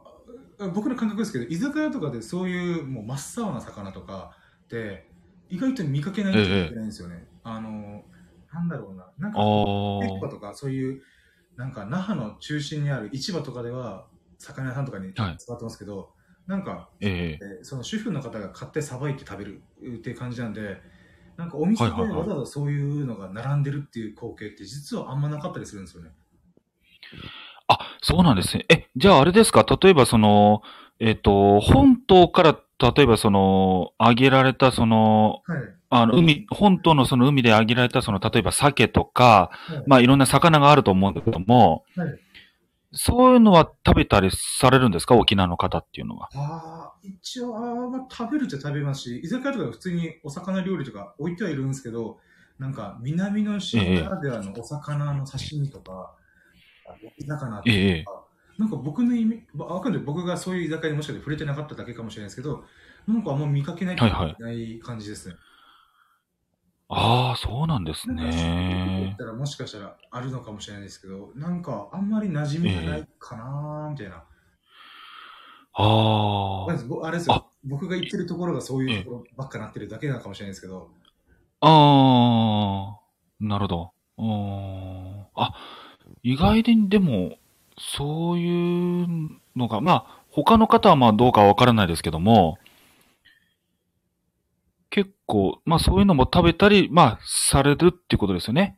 [0.69, 5.09] 僕の感覚ですけど、居酒屋とかでそういうもう真っ青な魚とかって、
[5.49, 7.27] 意外と見かけないといけないんですよね。
[7.43, 8.03] あの、
[8.53, 9.07] なんだろうな。
[9.17, 11.01] なんか、あペッパとかそういう
[11.57, 16.13] なんか那覇の中心にある市場とかでは魚屋さんとかに使はいってますけど、
[16.47, 20.81] なんか、えええーその主婦の方が買ってさばいて食べるっていう感じなんで
[21.37, 26.09] なんかお店ではいはいはいわざわざそういうのが並んでるっていう光景って実はあんまなかったりするんですよね。
[27.13, 27.40] あ、
[28.01, 28.65] そうなんですね。
[28.69, 29.65] え、じゃああれですか？
[29.81, 30.61] 例えばその、
[30.99, 35.59] えっ、と、本島から、例えばその、揚げられたその、はい。
[35.93, 42.19] あの、海、本島のその海で揚げられたその、例えば鮭とか、はいまあいろんな魚があると思うんだけども、はい
[42.93, 45.15] そういうのは食べたりされるんですか？
[45.15, 46.27] 沖縄の方っていうのは。
[46.35, 52.17] ああ、一応、あーまあ、食べるっちゃ食べますし、居酒屋とかで普通にお魚料理とか置いてはいるんですけど、
[52.59, 56.20] なんか南の島ならではのお魚の刺身とか、あ
[57.01, 58.05] 焼き魚とか、ええ。
[58.57, 62.63] なんか僕の意味、あくまで僕がそういう居酒屋にもしかして触れてなかっただけかもしれないですけど、
[63.07, 65.35] なんかあんま見かけないない感じですね。
[66.93, 69.11] ああ、そうなんですね。
[69.13, 69.17] っ。
[69.17, 74.23] たらもしかしたらあるのかもしれないですけど、なんかあんまり馴染みがないかなーみたいな。
[75.73, 77.35] あまずぼあれですよ。
[77.35, 77.45] あ。
[77.63, 80.89] 僕が行ってるところがそういうところばっかなってるだけなのかもしれないですけど、
[81.61, 82.99] あ、ああ、
[83.39, 85.31] なるほど。
[85.35, 85.53] あ、
[86.23, 87.37] 意外にでも、
[87.77, 89.07] そういう
[89.55, 92.57] のが、まあ、他の方はまあどうかわからないですけども、
[94.89, 98.77] 結構、まあそういうのも食べたり、まあ、されるっていうことですよね。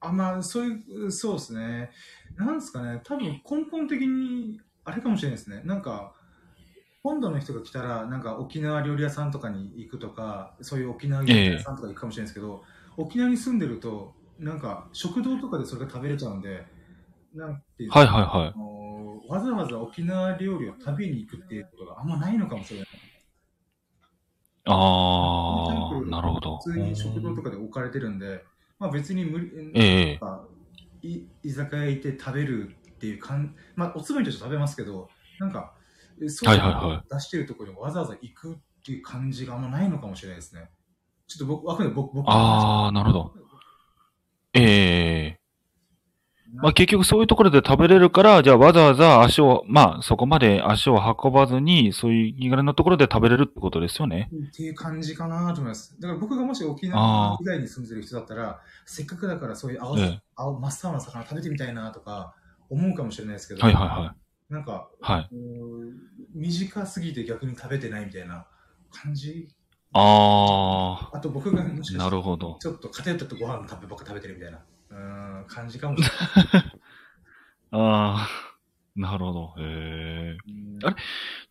[0.00, 1.90] あ、まあ、そういう、そうですね。
[2.36, 5.62] なんですかね、多分根本的に、あれかもしれないですね。
[5.64, 6.14] なんか、
[7.02, 12.62] 本土の人が来たら、なんか沖縄料理屋さんとかに行くとか、そういう沖縄料理屋さんとか行くかもしれないですけど、
[12.96, 16.64] 沖縄に住んでると、なんか食堂とかでそれが食べれちゃうんで、
[17.34, 18.70] なんていうのはいはいはい
[19.28, 22.88] わざわざ沖縄料理を食べに行くっていうことがあんまないのかもしれない。
[24.64, 26.58] ああ、なるほど。
[26.58, 28.42] 普通に食堂とかで置かれてるんで、
[28.78, 30.60] まあ別に無理、ええまあ
[31.02, 35.74] い居酒屋行って食べるっていうかん、まあ、おつまみとして食べますけど、なんか、
[36.22, 40.70] えそういうのを出してるところにわざわざ行くっていう感じがあんまないのかもしれないですね。
[41.26, 43.34] ちょっと僕、あくまで僕、僕のあーなるほど。
[44.54, 45.40] ええ
[46.49, 54.30] なまあ結局そういうところで食べれるから、じゃあわざわざ足を、まあそこまで足を運ばずに、そういう気軽なところで食べれるってことですよね。
[54.50, 55.96] っていう感じかなと思います。
[56.00, 62.34] だから僕がもし沖あ縄ー以外に住んでる人だったら、せっかくだからそういう青,、ええ青真っ青な魚食べてみたいなとか
[62.68, 64.14] 思うかもしれないですけど、はいはいは
[64.50, 64.52] い。
[64.52, 65.28] なんか、はい。
[66.34, 68.46] 短すぎて逆に食べてないみたいな
[68.90, 69.48] 感じ？
[69.92, 72.58] ああと僕がもしー、かしてなるほど。
[72.60, 76.72] ちょっと偏ったとご飯食べばっか食べてるみたいなうーん感じかもしれない。
[77.72, 79.54] あー、なるほど。
[79.58, 80.38] へえ。
[80.46, 80.96] うんあれ？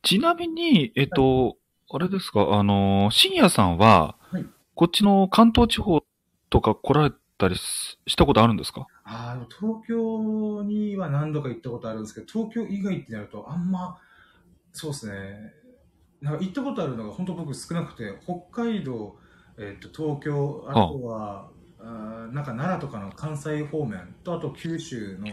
[0.02, 1.58] ちなみに、えっと、
[1.92, 6.06] あれですか、あの、深夜さんは、はいこっちの関東地方
[6.50, 8.88] とか来られたりししたことあるんですか？
[9.04, 13.98] あー東京には何度か行ったことあるんですけど、東京以外ってなるとあんま、
[14.72, 15.54] そうですね、
[16.22, 19.18] なんか行ったことあるのが本当僕少なくて、北海道、
[19.58, 25.28] えっと東京、あとは、あーなんか奈良とかの関西方面と、あと九州の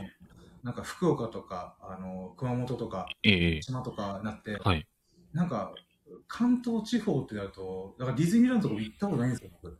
[0.62, 4.86] なんか福岡とか、あの熊本とか、ええ島とかなって、はい。
[5.32, 5.74] なんか
[6.28, 9.78] 関東地方ってなると、だからディズニーランドとか行ったことないんですよ、僕。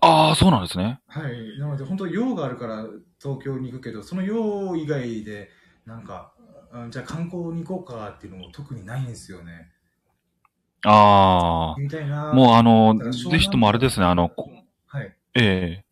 [0.00, 1.00] ああ、そうなんですね。
[1.06, 2.86] はい、なので本当用があるから
[3.22, 5.50] 東京に行くけどその用以外で
[5.84, 6.32] なんか
[6.72, 9.70] あじゃあ観光に行こうかっていうのも特にないんですよね。
[10.84, 12.30] あみたいな。
[12.30, 14.30] あ、もうあのぜひともあれですね、あの。
[15.34, 15.84] ええ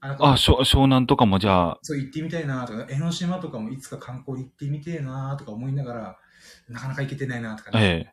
[0.00, 6.18] あなんあ、か湘湘南とかもじゃあ、そう行ってみたいなとか江ノ島とかもいつか観光行ってみてえなとか思いながら
[6.68, 7.78] なかなか行けてないなとかね。
[7.80, 8.12] え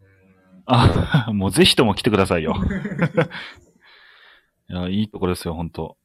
[0.00, 2.54] うんあ、 もうぜひとも来てくださいよ。
[4.68, 5.96] いや、いいとこですよ、本当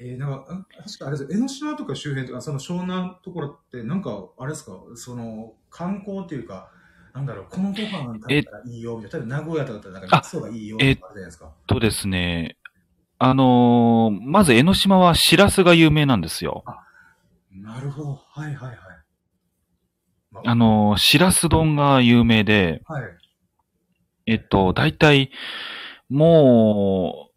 [0.00, 6.70] えー、なんか、あ確かあれです江ノ島とか周辺とか、その湘南のところって、なんか、あれですか、その、観光っていうか、
[7.14, 9.26] なんだろう、このご飯食べたらいいよ、みたいな。
[9.26, 11.52] 例えば名古屋とかだったら、なんか、味噌がいいよ、とかあるじゃないですか。
[11.66, 12.57] とですね、
[13.20, 16.64] あのーまず江ノ島はシラスが有名なんですよ。
[17.52, 18.20] なるほど。
[18.30, 18.76] はいはいはい。
[20.30, 23.02] まあのーシラス丼が有名で、はい。
[24.26, 25.30] えっと、大体、
[26.10, 27.30] も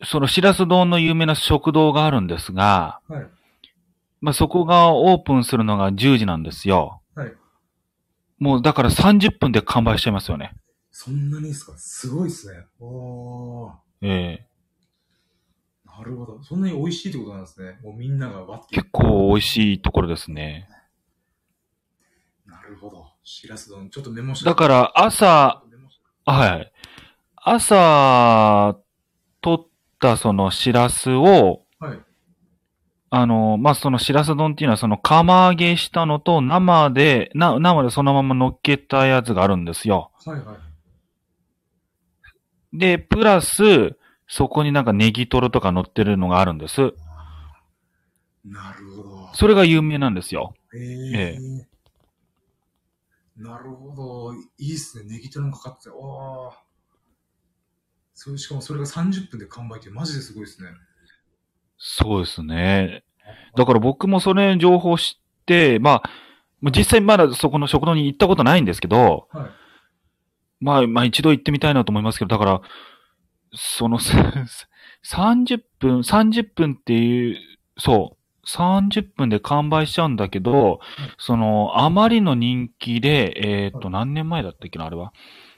[0.00, 3.26] う、そのシラス丼の有名な食堂があるんですが、はい。
[4.20, 7.00] まあ、そこがオープンするのが10時なんですよ。
[7.14, 7.32] はい。
[8.38, 10.52] もうだから30分で完売しちゃいますよね。
[10.90, 11.72] そんなにですか？
[11.78, 12.66] すごいですね。
[12.78, 13.72] おー。
[14.02, 14.08] え
[14.44, 14.46] え
[15.98, 16.42] なるほど。
[16.42, 17.78] そんなに美味しいってことなんですね。
[17.82, 18.76] もうみんながわって。
[18.76, 20.68] 結構美味しいところですね。
[22.46, 23.06] なるほど。
[23.22, 24.46] しらす丼、ちょっとメモして。
[24.46, 25.62] だから朝、
[26.24, 26.72] はい。
[27.36, 28.78] 朝、
[29.40, 29.66] 取っ
[30.00, 32.00] たそのシラスを、はい。
[33.10, 40.10] あの、まあ、そのシラス丼っていうのはその釜揚げしたのと生で、な、生でそのまま乗っけたやつがあるんですよ。
[40.24, 40.56] はいはい。
[42.78, 43.98] で、プラス、
[44.34, 46.94] そこになんかネギトロとか乗ってるのがあるんです。
[48.46, 49.30] なるほど。
[49.34, 50.54] それが有名なんですよ。
[50.74, 51.66] えええ
[53.36, 54.34] なるほど。
[54.56, 55.16] いいっすね。
[55.16, 55.90] ネギトロもかかってて。
[55.90, 56.54] おー。
[58.14, 60.70] それしかもそれが30分で完売ってマジですごいですね。
[61.76, 63.04] そうですね。
[63.54, 66.02] だから僕もそれ情報知って、ま
[66.64, 69.50] あ、実際まだそこの食堂に行ったことないんですけど、はい。
[70.62, 72.62] まあ、まあ一度行ってみたいなと思いますけど、だから、
[73.54, 73.98] その、
[75.04, 77.38] 30分、30分っていう、
[77.78, 80.80] そう、30分で完売しちゃうんだけど、
[81.18, 85.12] その、あまりの人気で、えーっと、はい何年前だったっけな、あれは。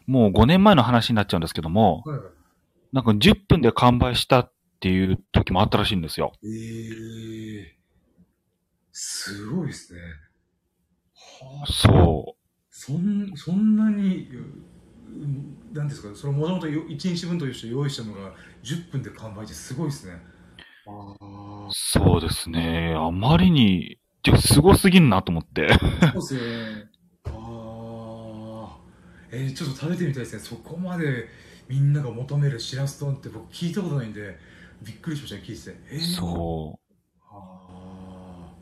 [0.07, 2.05] もう5年前の話になっちゃうんですけども。
[2.93, 6.33] なんか10分で完売したっていう時もあったらしいんですよ。
[6.45, 6.49] え
[7.61, 7.75] え
[8.93, 10.01] すごいですね。
[11.15, 11.67] はあ。
[11.67, 12.37] そ
[12.71, 14.29] そん、そんなに、
[15.07, 16.87] うんなんですか、そのもともと1
[17.17, 20.15] 日分として用意したのが10分で完売ってすごいですね。
[20.87, 21.71] ああう。。
[21.71, 22.95] そうですね。
[22.97, 23.99] あまりに、
[24.39, 25.69] すごすぎんなと思って。
[25.73, 26.41] そうですね。
[27.25, 28.77] ああ。
[29.33, 30.39] えー、ちょっと食べてみたいですね。
[30.41, 31.27] そこまで
[31.69, 34.39] みんなが求めるしらす丼って僕聞いたことないんで、
[34.83, 35.77] びっくりしましたね、聞いてて。
[35.91, 36.01] えー、う。
[36.01, 36.85] そう。
[37.31, 38.55] あ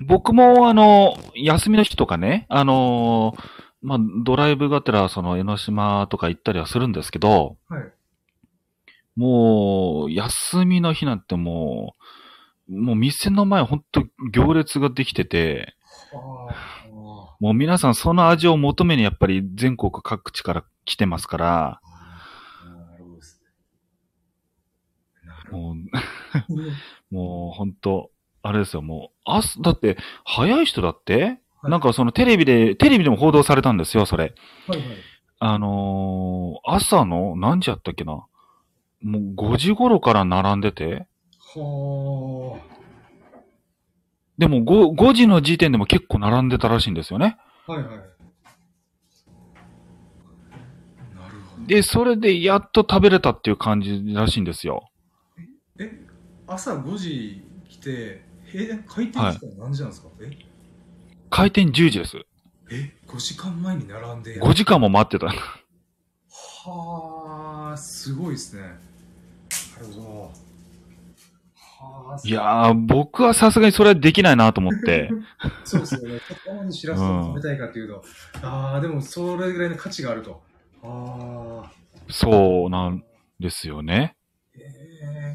[0.00, 3.36] 僕も、あの、休みの日とかね、あの、
[3.82, 7.74] まあ、ドライブがてら、その、江ノ島とか行ったりはするんですけど、あ。
[7.74, 7.92] はい。
[9.16, 11.94] もう、休みの日なんても
[12.68, 15.74] う、もう店の前ほんと行列ができてて。
[17.40, 21.80] もう皆さんその味を求めにやっぱり全国各地から来てますから、
[25.50, 25.74] もう、
[27.10, 27.18] ど。
[27.18, 28.10] もう本当
[28.42, 34.34] あれですよ、もう、あす、だって、早い人だって、はいなんかそのテレビで、テレビでも報道されたんですよ、それ。
[34.66, 34.88] はいはい。
[35.42, 38.12] あのー朝の何時やったっけな？
[38.12, 38.26] も
[39.02, 41.06] う5時頃から並んでて、
[41.54, 42.60] は
[44.36, 47.36] でも 5, 5時の時点でも結構並んでたらしいんですよね。
[47.66, 47.72] あ。
[47.72, 48.00] はいはい。
[51.66, 54.88] で、それでやっと食べれたっていう感じらしいんですよ。
[55.78, 55.90] え、
[56.46, 60.49] 朝5時来て、え、開店時間何時なんですか、え？
[61.30, 62.18] 開店10時です。
[62.70, 65.32] え、5時間前に並んでや5時間も待ってた。
[66.68, 68.62] はあ、すごいですね。
[68.62, 70.32] なるほど。
[71.54, 75.08] はあ、いやー、僕はさすがにそれはできないなと思って。
[75.64, 76.20] そうですよね。
[76.28, 78.04] そこまでしらすを食べたいかっていうと、
[78.42, 80.42] ああ、でもそれぐらいの価値があると。
[80.82, 81.72] ああ、
[82.10, 83.04] そうなん
[83.38, 84.16] ですよね。
[84.56, 84.60] え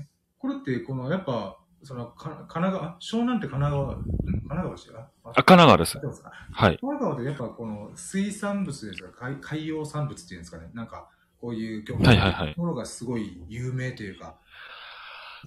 [0.03, 5.97] えこれって、この、やっぱ、その、か神奈川、湘南って神奈川、ん神奈川市がああ、神奈川です。
[5.97, 6.77] はい。
[6.77, 9.27] 神奈川ってやっぱこの水産物ですか？
[9.27, 10.69] 海海洋産物っていうんですかね？
[10.73, 11.07] なんか
[11.39, 12.55] こういう魚はいはいはい。
[12.57, 14.35] ものがすごい有名というか。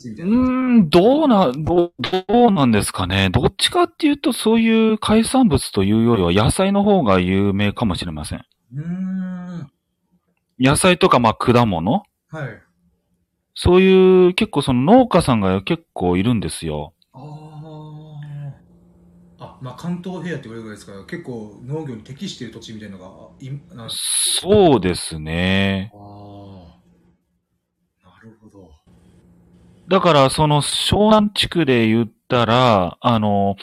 [0.05, 0.38] みうたいなー
[0.85, 1.92] ん、どうな、どう、
[2.29, 3.31] どうなんですかね？
[3.31, 8.44] どっちかっていうと、そういう海産物というよりは野菜の方が有名かもしれません。
[8.74, 8.83] うー
[9.64, 9.70] ん。
[10.61, 12.05] 野菜とか、まあ、果物？
[12.31, 12.62] はい
[13.61, 16.94] そういう、結構その農家さんが結構いるんですよ。
[17.12, 17.18] あ
[19.40, 25.90] ああまあ関東平野って言われるぐらいですから結構農業に適している土地みたいなのがいなそうですね。
[25.92, 25.97] あ
[28.05, 28.71] あなるほど
[29.88, 33.57] だから、その湘南地区で言ったら、あの、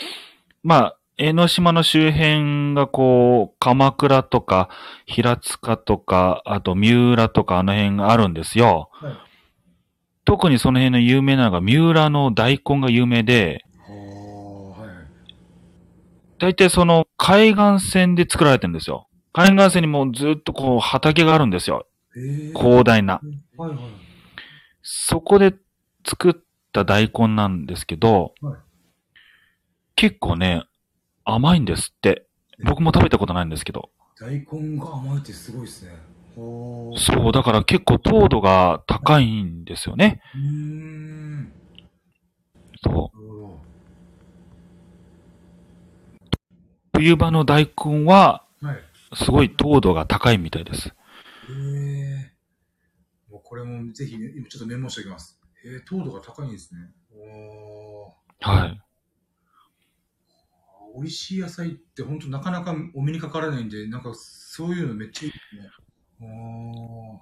[0.61, 4.67] まあ、江ノ島の周辺がこう、鎌倉とか、
[5.05, 8.89] 平塚とか、あと三浦とかあの辺があるんですよ。
[8.91, 9.24] はい
[10.25, 13.63] 特にその辺の有名なのが、三浦の大根が有名で。
[16.37, 19.07] 大体その海岸線で作られてるんですよ。
[19.31, 21.87] 海岸線にもうずっとこう畑があるんですよ。
[22.17, 23.21] えー、広大な。
[23.57, 23.79] はいはい。
[24.81, 25.53] そこで
[26.05, 26.33] 作っ
[26.73, 28.65] た大根なんですけど、はい
[29.95, 30.63] 結構ね、
[31.23, 32.27] 甘いんですって。
[32.65, 33.91] 僕も食べたことないんですけど。
[34.19, 35.93] 大根が甘いってすごいですね。
[36.35, 40.21] そう、だから結構糖度が高いんですよね。
[40.33, 41.53] うーん。
[42.83, 43.17] そう。
[46.93, 48.77] 冬場の大根は、はい。
[49.13, 50.89] すごい糖度が高いみたいです。
[50.89, 50.91] へ
[51.51, 52.33] え。
[53.29, 55.39] もうこれもぜひ、今ちょっとメモしておきます。
[55.63, 56.81] へえ、糖度が高いんですね。
[57.13, 58.11] おー。
[58.41, 58.81] はい。
[60.95, 65.69] 美味しい野菜って本当なかなかお目にかからないんで、なんかそういうのめっちゃいいですね。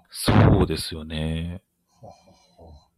[0.10, 1.62] そうですよね。
[2.02, 2.90] ははは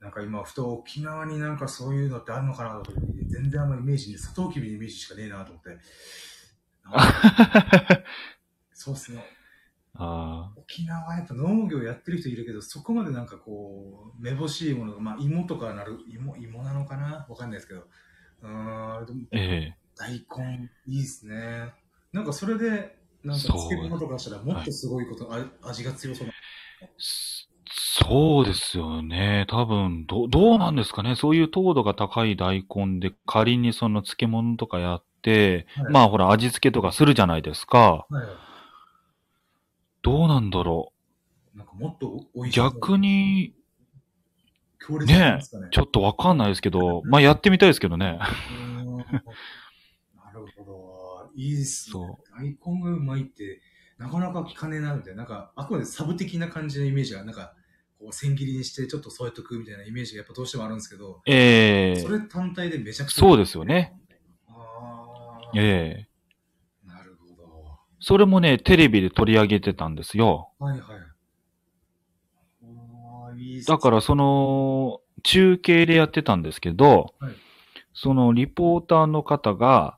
[0.00, 5.78] なんか今、ふと沖縄になんかそういうのってあるのかなと思って、全然あんまイメージで、サトウキビのイメージしかねえなと思って。
[8.72, 9.24] そうですね。
[9.94, 17.26] あ沖縄はやっぱ農業やってる人いるけど、そこまでなんかこう、めぼしいものが、まあ芋とかなる、芋、芋なのかな？
[17.28, 17.88] わかんないですけど。
[18.42, 21.74] うーん、ええ大根、いいですね。
[22.12, 26.32] なんかそれで、なんか漬物とかしたらもっとすごいこと、あ味が強そうな。
[26.98, 27.48] そ
[28.00, 29.44] そうですよね。
[29.48, 31.16] 多分、ど、どうなんですかね。
[31.16, 38.06] そういう糖度が高い大根で仮にその漬物とかやって、はいまあほら味付けとかするじゃないですか。
[38.08, 38.26] はい。
[40.02, 40.92] どうなんだろ
[41.54, 42.44] なんかもっと美う。
[42.44, 43.52] 味しそう逆に、
[44.78, 45.68] 強烈なんですかね。
[45.70, 48.18] ちょっとわかんないですけど、まあやってみたいですけどね。
[51.38, 51.92] いいっすね。
[51.92, 53.60] そ大根がうまいって、
[53.96, 55.18] なかなか聞かねえな、みたいな。
[55.18, 57.54] なんか、あくまでサブ的な感じのイメージが、なんか、
[57.98, 63.20] こう、千切りにしてちょっと添えとくみたいなイメージがやっぱどうしてもあるんですけど、ええそれ単体でめちゃくちゃ。
[63.20, 63.94] そうですよね。
[64.48, 65.50] ああ。
[65.56, 66.08] え
[66.84, 67.78] えなるほど。
[68.00, 70.50] それもね、テレビで取り上げてたんですよ。
[70.58, 70.86] はいは
[73.36, 73.58] い。
[73.60, 77.34] いだからその、中継でやってたんですけど、はい
[78.00, 79.97] そのリポーターの方が、は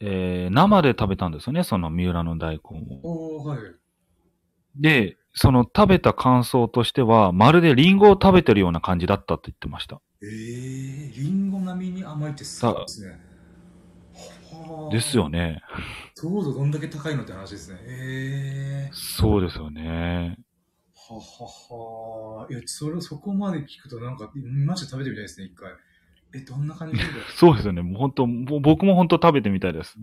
[0.00, 3.44] えー生で食べたんですよね、その三浦の大根を。
[3.44, 3.58] はい。
[4.76, 10.00] で、その食べた感想としては、まるでリンゴを食べてるような感じだったって言ってました。
[10.22, 13.20] ええー、リンゴ並みに甘いってすごいですね。
[14.50, 15.28] はあですよ。
[15.28, 15.60] ね。
[16.14, 17.78] 糖度どんだけ高いのって話ですね。
[17.82, 20.36] ええそうですよね。
[20.38, 21.14] ー。
[21.14, 22.46] ははは。
[22.50, 25.70] いや、それ、そこまで聞くとなんか、マジで食べてみたいですね、一回。
[26.34, 26.98] え、どんな感じ
[27.34, 27.82] そうですよね。
[27.82, 29.96] もう本当、もう僕も本当食べてみたいです。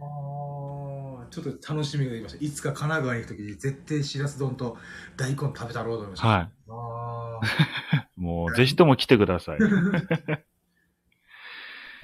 [0.00, 2.44] あーちょっと楽しみができました。
[2.44, 4.78] いつか神奈川に行くときに絶対しらす丼と
[5.16, 6.26] 大根食べたろうと思いました。
[6.28, 6.50] はい。
[6.68, 7.40] あ
[8.16, 9.58] もう、ぜひとも来てください。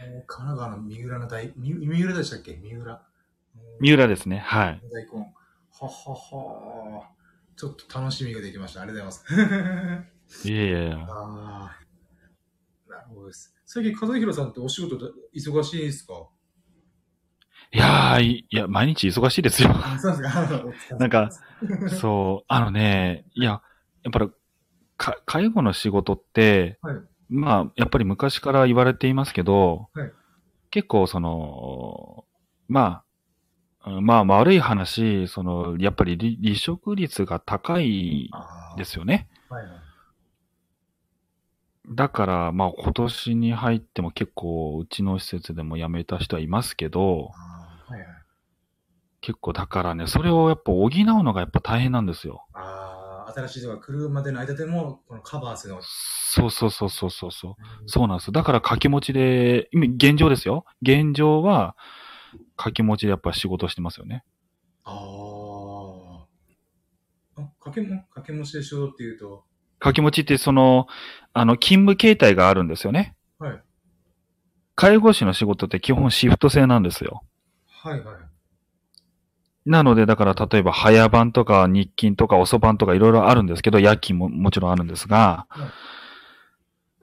[0.05, 2.57] 神奈川の三浦の大、三三浦でしたっけ？
[2.57, 3.03] 三浦。
[3.81, 4.38] 三浦ですね。
[4.38, 4.81] はい。
[4.93, 5.21] 大根。
[5.21, 7.09] ははは
[7.57, 8.83] ちょっと楽しみができました。
[8.83, 10.49] ありがとうございます。
[10.49, 10.99] いやいやいや。
[11.09, 11.84] ああ。
[13.07, 13.55] なるほどです。
[13.67, 16.29] 最近、和弘さんってお仕事で忙しいですか？
[17.73, 19.71] いやー、いいや、毎日忙しいですよ。
[19.75, 20.97] あ、そうですか。
[20.99, 21.31] なんか、
[21.88, 23.62] そう、あのね、いや、
[24.03, 24.31] やっぱり、
[24.97, 26.97] か、介護の仕事って、はい
[27.29, 30.12] まあ、やっぱり昔から言われていますけど、はい
[30.71, 32.25] 結構その、
[32.67, 33.05] ま
[33.85, 38.29] あ、うんまあ悪い話、その、やっぱり離離職率が高い
[38.77, 39.29] ですよね。
[39.49, 39.73] はいはい。
[41.88, 48.09] だから、まあ今年に入っても結構うちの施設でも辞めた人はいますけど、あーはいはい。
[49.20, 50.90] 結構だからね、それをやっぱ補う
[51.23, 52.47] のがやっぱ大変なんですよ。
[52.53, 55.87] ああ、新しい人が来るまでの間でも、このカバーするのが。
[55.87, 57.55] そうそうそうそうそうそう。
[57.87, 58.33] そうなんです。
[58.33, 60.66] だから掛け持ちで、今現状ですよ。
[60.83, 61.77] 現状は、
[62.57, 64.25] 掛け持ちでやっぱ仕事してますよね。
[64.85, 66.27] ああ。
[67.37, 69.45] あ、掛けも、掛け持ちでしょうっていうと、
[69.85, 70.87] 掛け持ちってその、
[71.35, 73.14] あの、勤務形態があるんですよね。
[73.39, 73.61] はい。
[74.76, 77.22] 介護士の仕事って基本シフト制なんですよ。
[77.68, 78.16] はいはい。
[79.66, 85.68] なので、だから例えば早番とか日勤とか遅番とかいろいろあるんですけど、夜勤ももちろんあるんですが、はい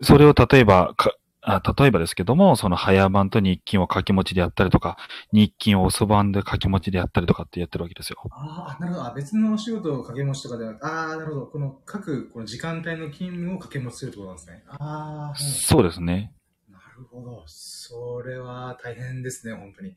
[0.03, 4.97] それを例えばかあ、例えばですけども、その早番と日勤を掛け持ちでやったりとか、
[5.31, 8.19] 日勤を遅番で掛け持ちでやったりとかってやってるわけですよ。
[8.29, 9.05] ああ、なるほど。
[9.07, 11.45] あ別のお仕事を掛け持ちとかではああ、なるほど。
[11.47, 14.63] この各、この時間帯の勤務を掛け持ちするってことなんですね。
[14.67, 16.31] ああ、はいそうですね。
[16.69, 17.43] なるほど。
[17.47, 19.95] それは大変ですね、本当に。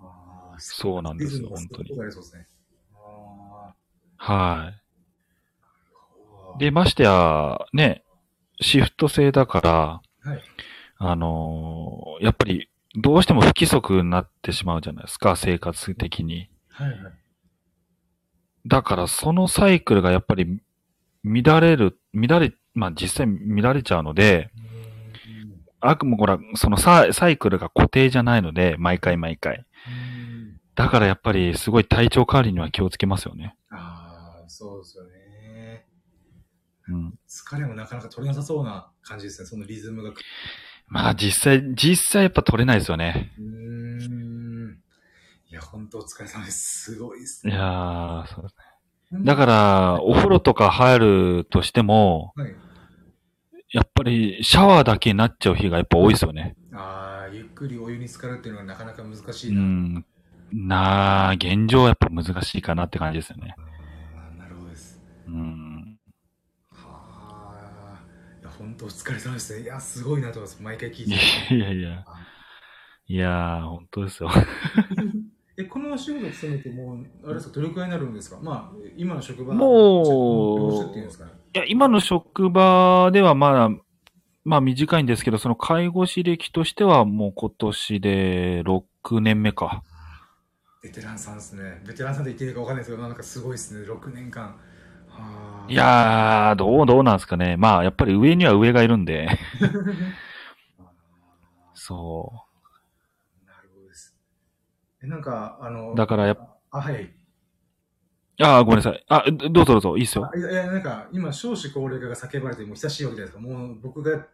[0.00, 2.46] ああ、そうなんですよ本当にそうですね。
[2.96, 3.74] あ
[4.16, 4.72] は
[6.56, 6.58] い。
[6.58, 8.04] で、ましてや、ね、
[8.60, 10.42] シフト制だから、はい。
[10.98, 16.48] あのーやっぱり、どうしても不規則になってしまうじゃないですか、生活的に。
[16.70, 16.98] はいはい。
[18.66, 20.60] だから、そのサイクルがやっぱり、
[21.24, 24.50] 乱れる、乱れ、まあ実際乱れちゃうので、
[25.80, 29.64] あくもほら、そのササイクルが固定じゃないので、毎回毎回。
[29.86, 30.14] うん
[30.74, 33.54] だからやっぱりすごい体調管理には気をつけますよね。
[33.70, 35.10] ああ、そうですよね。
[36.88, 37.18] うん。
[37.28, 40.12] 疲れもなかなか取れなさそうな感じですね、そのリズムが。
[40.88, 43.32] まあ実際、実際やっぱ取れないですよね。
[43.38, 44.78] うーん。
[45.50, 46.92] いや、本当お疲れ様です。
[46.92, 47.56] すごいですいね。
[47.56, 48.54] やー、そうです
[49.12, 49.24] ね。
[49.24, 52.54] だから、お風呂とか入るとしても、はい。
[53.72, 56.56] やっぱりシャワーだけになっちゃう日がやっぱ多いですよね。
[56.72, 59.60] ああ、ゆっくりお湯に浸かるっていうのはなかなか難しういな。
[59.62, 60.04] ん。
[60.52, 63.56] なあ、現状はやっぱ難しいかなって感じですよね。
[64.38, 65.00] なるほどです。
[65.26, 65.98] うん。
[66.70, 68.04] はあ。
[68.42, 69.62] いや、本当お疲れ様ですね。
[69.62, 70.62] いや、すごいなと思います。
[70.62, 71.14] 毎回聞いいて。
[71.54, 72.04] やいやいや。
[73.06, 74.30] いやー、本当ですよ。
[75.56, 78.40] え、このお仕事勤めてもう、あれですか、どれくらいになるんですか？
[78.42, 81.06] まあ、今の職場もういう。
[81.06, 83.70] いや、今の職場ではまだ、
[84.44, 89.84] まあ短いんですけど、その介護士歴としてはもう今年で6年目か。
[90.82, 91.80] ベテランさんですね。
[91.86, 93.86] ベテランさんで言っていいかわかんないですけど、なんかすごいですね。
[93.86, 94.56] 6年間。
[95.16, 95.72] はあ。
[95.72, 97.56] いやー、どう、どうなんですかね。
[97.56, 99.28] まあ、やっぱり上には上がいるんで。
[101.74, 102.32] そ
[103.46, 104.14] なるほどです。
[105.02, 105.96] え、なんか、あの、う。
[105.96, 107.14] だからやっあ、はい。
[108.36, 109.04] ぱ、あーごめんなさい。
[109.08, 110.36] あ、どうぞどうぞ、いいっすよあ。
[110.38, 113.54] いや、いやなんか、今、少子高齢化が叫ばれてもう久しいわけじゃないですか。
[113.54, 114.26] もう僕が、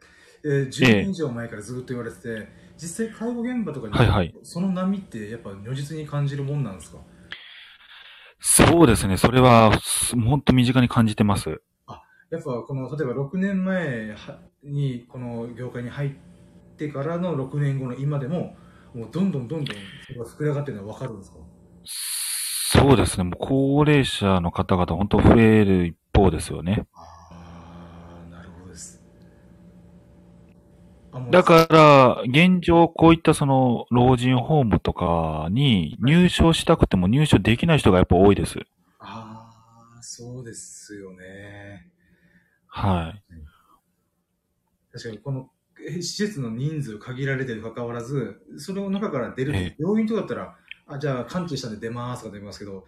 [0.45, 6.99] えー、10年以上前からずっと言われてて、実際介護現場とかに、はいはいその波ってやっぱ如実に感じるもんなんですか？
[8.41, 9.17] そうですね。
[9.17, 11.61] それは、す本当身近に感じてます。
[12.31, 16.11] やっぱこの、例えば6年前はにこの業界に入っ
[16.77, 18.57] てからの6年後の今でも、
[18.95, 19.77] もうどんどんどんどん
[20.07, 21.39] それが膨れ上がってるのは分かるんですか？
[22.73, 23.25] そうですね。
[23.25, 26.87] もう高齢者の方々、本当増える一方ですよね。
[26.95, 29.01] ああ、なるほどです。
[29.03, 31.00] あもう
[31.31, 38.59] だから、現状、こういったその、老人ホームとかに入所したくても入所できない人がやっぱ多いです。
[39.01, 39.51] あ
[39.99, 41.89] あ、そうですよね。
[42.69, 43.23] はい。
[44.93, 45.51] 確かにこの
[45.87, 50.57] え施設の人数限られてるにかかわらず、その中から出る、ええ病院とかだったら、
[50.87, 52.87] あじゃあ完治したんで出ますとか出ますけど、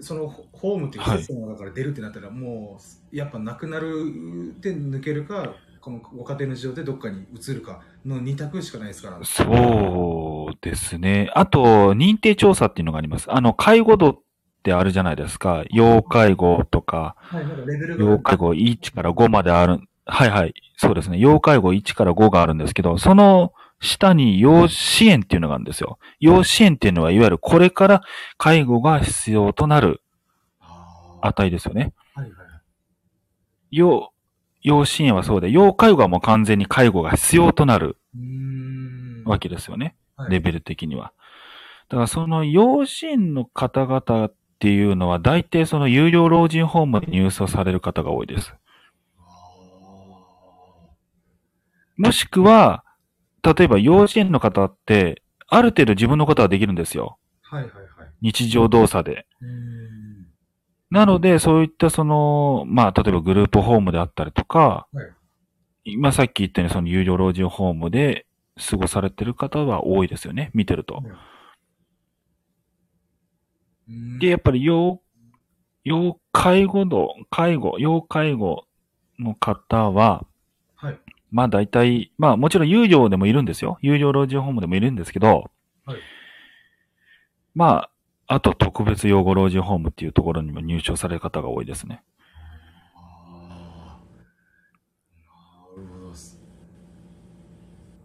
[0.00, 2.80] そのホホームっていう施設の中から出るってなったら、も
[3.12, 9.18] うやっぱなくなるで抜けるか、このご家庭の事情でどっかに移るかの2択しかないですから。
[9.24, 11.30] そうですね。
[11.34, 13.30] あと、認定調査っていうのがあります。
[13.32, 14.18] あの、介護度っ
[14.62, 15.64] てあるじゃないですか。
[15.70, 18.04] 要介護とか、はい、なんかレベルが。
[18.04, 19.80] 要介護1から5まである。
[20.06, 20.54] はいはい。
[20.76, 21.18] そうですね。
[21.18, 25.98] 要介護1から5があるんですけど、その下に要支援っていうのがあるんですよ。
[26.20, 28.02] 要支援っていうのは、いわゆるこれから
[28.36, 30.02] 介護が必要となる
[31.20, 31.92] 値ですよね。
[32.14, 32.48] はいはいはい。
[33.70, 34.12] 要、
[34.62, 37.96] 要支援はそうで、要介護はもう完全に介護が必要となる。
[39.24, 39.84] わけですよね。
[40.16, 41.12] はいレベル的には。
[41.88, 48.52] だからその要支援の方々っていうのは、大体その有料老人ホームに入所される方が多いです。
[49.20, 49.22] あ
[51.96, 52.84] もしくは、
[53.42, 57.18] 例えば要支援の方って、ある程度自分のことはできるんですよ。
[57.50, 57.88] ーはいはいはい。
[58.20, 59.26] 日常動作で。
[59.40, 59.97] うーん。
[60.90, 65.18] なので、そういったその、まあ、例えばグループホームであったりとか、はい
[65.90, 68.26] 今さっき言ったようにその有料老人ホームで
[68.70, 70.50] 過ごされてる方は多いですよね。
[70.52, 71.02] 見てると。
[73.88, 75.00] うーんで、やっぱり要、
[75.84, 78.66] 要介護度、介護、要介護
[79.18, 80.26] の方は、
[80.76, 80.98] はい。
[81.30, 83.78] まあ大体、まあもちろん有料でもいるんですよ。
[83.80, 85.50] 有料老人ホームでもいるんですけど、
[85.86, 85.98] はい
[87.54, 87.90] まあ、
[88.28, 92.02] あと特別養護老人ホームっていうところにも入所される方が多いですね。
[92.94, 93.98] あ
[95.74, 96.12] あ、なるほど。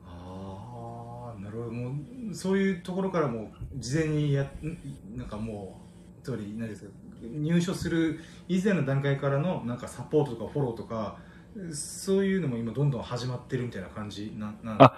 [0.06, 1.72] ああ、なるほど。
[1.72, 1.96] も
[2.32, 5.82] う、そういうところからも、事前にや、んなんかも
[6.22, 11.18] う、つまり、何ですか、入所する以前の段階からの、なんかサポートとかフォローとか、
[11.74, 14.96] そういうのも今どんどん始まってるみたいな感じな、なんあ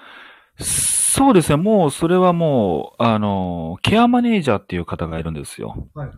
[1.18, 1.56] そうですね。
[1.56, 5.88] もう、それはもう、あの、ケアマネージャーっていう方がいるんですよ。
[5.94, 6.10] はい。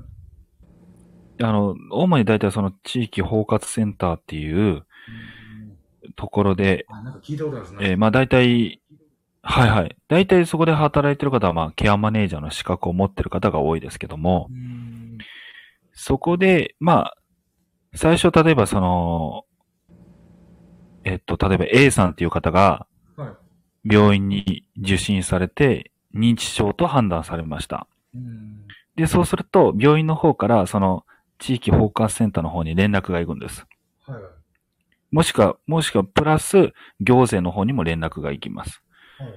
[1.40, 4.86] あの、主に大体その地域包括センターっていううん
[6.16, 7.90] ところで、あ、なんか聞いたことあるんですね。
[7.92, 8.82] えーまあ大体、
[9.44, 9.96] はいはい。
[10.08, 15.18] 大体そこで働いてる方は、まあ、ケアマネージャーの資格を持ってる方が多いですけどもう、ん
[15.94, 17.18] そこで、まあ、
[17.96, 19.44] 最初、例えばその、
[21.04, 22.97] えっと、例えば A さんっていう方がはい。
[23.90, 27.88] 病院に受診されて認知症と判断されました。
[28.16, 28.68] うん。
[28.96, 31.06] で、そうすると病院の方からその
[31.40, 33.66] 地域包括センターの方に連絡が行くんです。
[34.06, 34.32] はいはい。
[35.12, 38.82] もしくは、もしくはプラス行政の方にも連絡が行きます。
[39.18, 39.30] はい。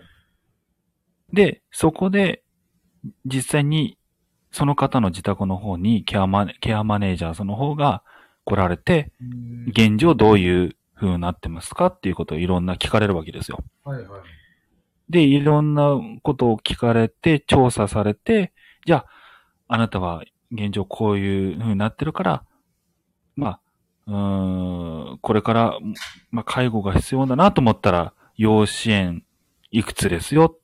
[1.32, 2.42] で、そこで
[3.24, 3.96] 実際に
[4.50, 8.02] その方の自宅の方にケアマネケアマネージャーその方が
[8.44, 13.62] 来られて、うん現状どういう風になってますかっていうことをいろんな聞かれるわけですよ。
[13.84, 14.20] はいはい。
[15.10, 18.52] で、いろんなことを聞かれて、調査されて、
[18.86, 19.06] じゃあ、
[19.68, 22.44] あなたは現状こういう風になってるから、
[23.34, 23.60] まあ、
[24.06, 25.78] うーん、これから、
[26.30, 29.24] まあ、介護が必要だなと思ったら、要支援
[29.70, 30.56] いくつですよ。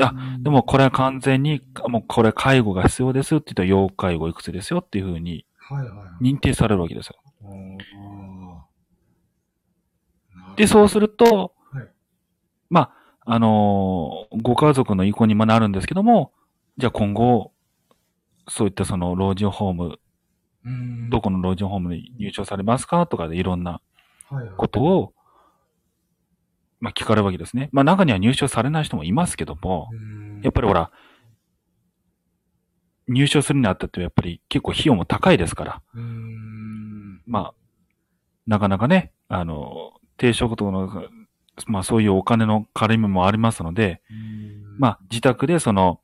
[0.00, 6.24] あうんでも、これは完全に、もうこれ介護が必要ですって言ったら、要介護いくつですよっていう風にはいはいはい。
[6.24, 7.16] 認定されるわけですよ。
[7.42, 11.88] あーで、そうすると、はい
[12.68, 16.32] まあ、あのーご家族の意向にもなるんですけども、
[16.78, 17.52] じゃあ今後、
[18.48, 19.98] そういったその老人ホーム、
[20.64, 21.10] うん。
[21.10, 23.80] どこの老人ホームに入庁されますかとかでいろんな
[24.30, 24.56] はいはい。
[24.56, 25.12] ことを、
[26.80, 27.68] まあ聞かれるわけですね。
[27.72, 30.40] まあ中には入庁されない人もいますけども、うん。
[30.42, 30.90] やっぱりほら、
[33.08, 37.22] 入庁するにあたってはやっぱり結構費用も高いですから、うん。
[37.26, 37.54] まあ、
[38.46, 41.04] なかなかね、あの、低所得の、
[41.66, 46.00] まあそういうお金の絡みもありますので、うんまあ自宅でその、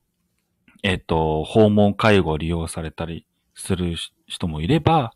[0.82, 3.94] えっ、と、訪問介護を利用されたりする
[4.26, 5.12] 人もいれば、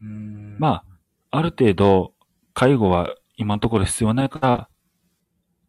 [0.00, 0.84] うんま
[1.30, 2.12] あ、ある程度、
[2.54, 4.68] 介護は今のところ必要ないから、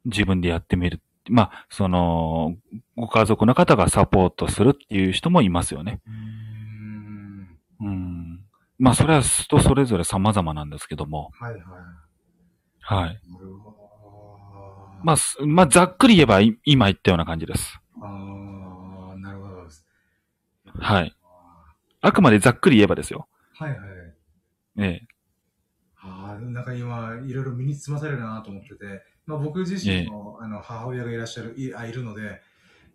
[0.05, 1.01] 自分でやってみる。
[1.29, 2.55] まあ、その、
[2.95, 5.99] ご家族の方がサポートするっていう人もいますよね。
[6.07, 8.39] うんうん。
[8.79, 11.31] まあ、それは人それぞれ様々なんですけども。
[11.33, 11.61] はいはい
[12.89, 13.19] はい。
[15.03, 17.77] まあ、すまあ、ざっくり言えばい今言ったような感じです。
[18.01, 19.67] ああなるほど
[20.79, 21.13] はい。
[21.99, 23.27] あくまでざっくり言えばですよ。
[23.55, 23.79] はいはい
[24.79, 25.07] ええ。
[25.97, 32.41] ああ、なんか今、いろいろ身につまされるなと思ってて、まあ、僕自身も、あの母親がいらっしゃる、いあいるので、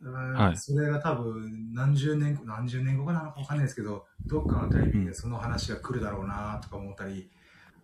[0.00, 7.30] うんはいそれが多分何十年後、何十年後かなのかわかんないですけど、どっかのタイミングでその話が来るだろうなとか思ったり、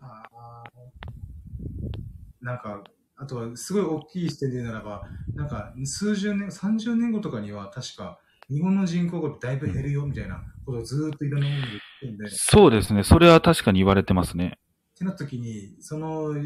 [0.00, 1.17] あー
[2.40, 2.82] なんか、
[3.16, 5.02] あとはすごい大きい視点で言うならば、
[5.34, 8.18] なんか数十年、30年後とかには確か
[8.48, 13.02] 日本の人口がだいぶ減るよみたいなことをずーっといろんなもので言ってるんで、そうですね。
[13.02, 14.58] それは確かに言われてますね。
[14.94, 16.42] ってなった時に、その減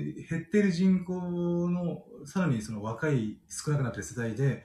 [0.47, 1.12] ってる人口
[1.70, 4.64] の、さらにその若い、少なくなってる世代で、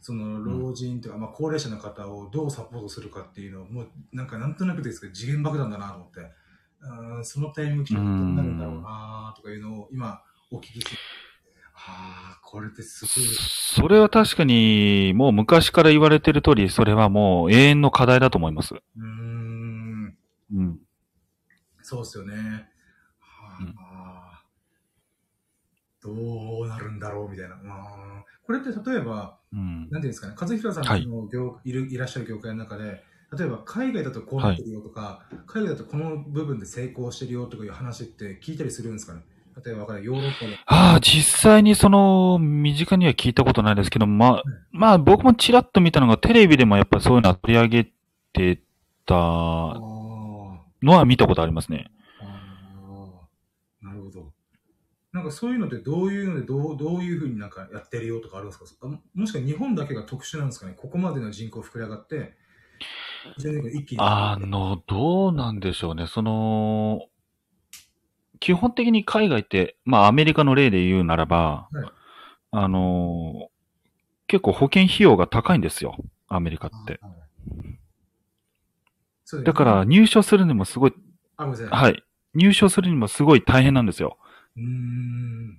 [0.00, 6.20] その老人とか、まあ高齢者の方をどうサポートするかっていうのを、もうなんかなんとなくですけど、次元爆弾だなと思って、
[6.80, 10.96] うんそのタイミング来たらどうなるんだろうなとかいうのを今お聞きして、
[11.74, 13.26] ああ、これってすごい。
[13.26, 18.74] それは確かに、もう昔から言われてる通り、それはもう永遠の課題だと思います。
[18.74, 20.16] うーん、
[20.54, 20.78] うん。
[21.82, 22.68] そうですよね。
[23.20, 24.42] はうんあ
[26.00, 26.12] ど
[26.62, 27.56] うなるんだろうみたいな。
[27.56, 29.80] うんこれって例えば、うん。
[29.82, 33.02] なんていうんですかね、和弘さんはいの業、い、るいらっしゃる業界の中で、
[33.36, 39.20] 例えば海外だとこうなってるよとか、海外だとこの部分で成功してるよとかいう話って聞いたりするんですかね
[39.64, 40.58] 例えばヨーロッパで。
[40.66, 47.92] ああ、実際にその、身近には聞いたことないですけど、まあ、まあ僕もちらっと見たのがテレビでもやっぱそういうのは取り上げ
[48.32, 48.62] て
[49.06, 49.74] たあ
[50.82, 51.90] のは見たことありますね。
[53.82, 54.32] なるほど。
[55.12, 58.66] なんかそういうのってどういうのでどうどういうふうになんかやってるよとかあるんですか？
[58.82, 60.74] あももしくは日本だけが特殊なんですかね？
[60.76, 62.34] ここまでの人口膨れ上がって、
[63.40, 63.98] 10年後一気に。
[64.00, 66.06] あの、どうなんでしょうね。
[66.06, 67.06] その、
[68.38, 71.90] 基本的に海外って、まあアメリカの例で言うならば、はい
[72.50, 73.50] あの、
[74.26, 75.96] 結構保険費用が高いんですよ。
[76.28, 76.98] アメリカって。
[77.02, 77.28] はい
[79.44, 80.94] だから、入所するにもすごい。
[81.36, 82.02] はい。
[82.34, 84.16] 入所するにもすごい大変なんですよ。
[84.56, 85.58] うーん。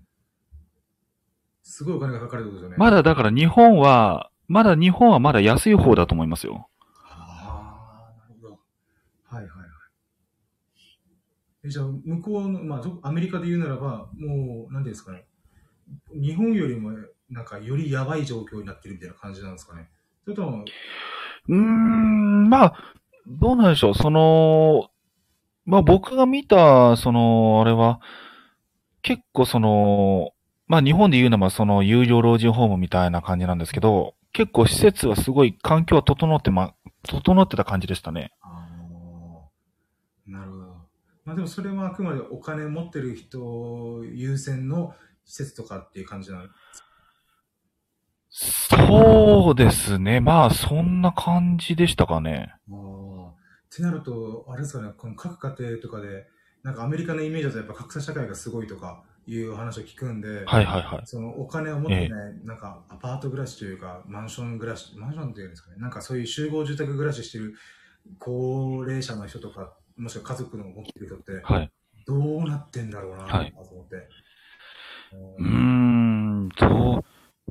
[1.61, 2.75] すごいお金がかかるってことですよね。
[2.79, 6.67] まだだから日本は、まだ日本はまだ安い方だと思いますよ。
[7.03, 8.59] ああ、なるほど。
[9.25, 9.65] はいはいは
[11.58, 11.58] い。
[11.69, 15.25] じゃあ、向こうの、まあ、アメリカで言うならば、もう、なんていうんですかね。
[16.13, 16.91] 日本よりも、
[17.29, 19.89] なんか、よりやばい状況になってるみたいな感じなんですかね。
[20.23, 20.65] それとも、
[21.47, 22.73] うーん、まあ、
[23.27, 23.95] どうなんでしょう。
[23.95, 24.89] その、
[25.65, 27.99] まあ僕が見た、その、あれは、
[29.01, 30.31] 結構その、
[30.67, 38.31] まあ日本で言うのはその有料老人ホームみたいな感じなんですけど、結構施設はすごい環境は整ってま、整ってた感じでしたね。
[41.29, 46.47] まあでもそれはあくまでお金持ってる人優先の施設とかっていう感じなの
[48.31, 50.21] そうですね。
[50.21, 52.55] まあ、そんな感じでしたかね。
[52.71, 53.29] ああ。
[53.29, 53.33] っ
[53.69, 56.25] てなると、あれですかね、この各家庭とかで、
[56.63, 61.05] なんかアメリカのイメージだとやっぱ格差社会がすごいとかいう話を聞くんで、はいはいはい。
[61.05, 62.09] そのお金を持ってね、
[62.43, 67.53] なんかアパート暮らしというか、マンション暮らし、マンションっていうんですかね、なんかそういう集合住宅暮らししてる
[68.17, 71.71] 高齢者の人とか、もしくは家族の持ってる人って、はい。
[72.07, 73.95] どうなってんだろうなはいと思って。
[75.37, 77.03] うーん、どう、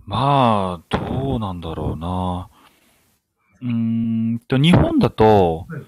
[0.06, 2.50] まあ、どうなんだろうな。
[3.60, 5.82] うーんと、日本だとはい、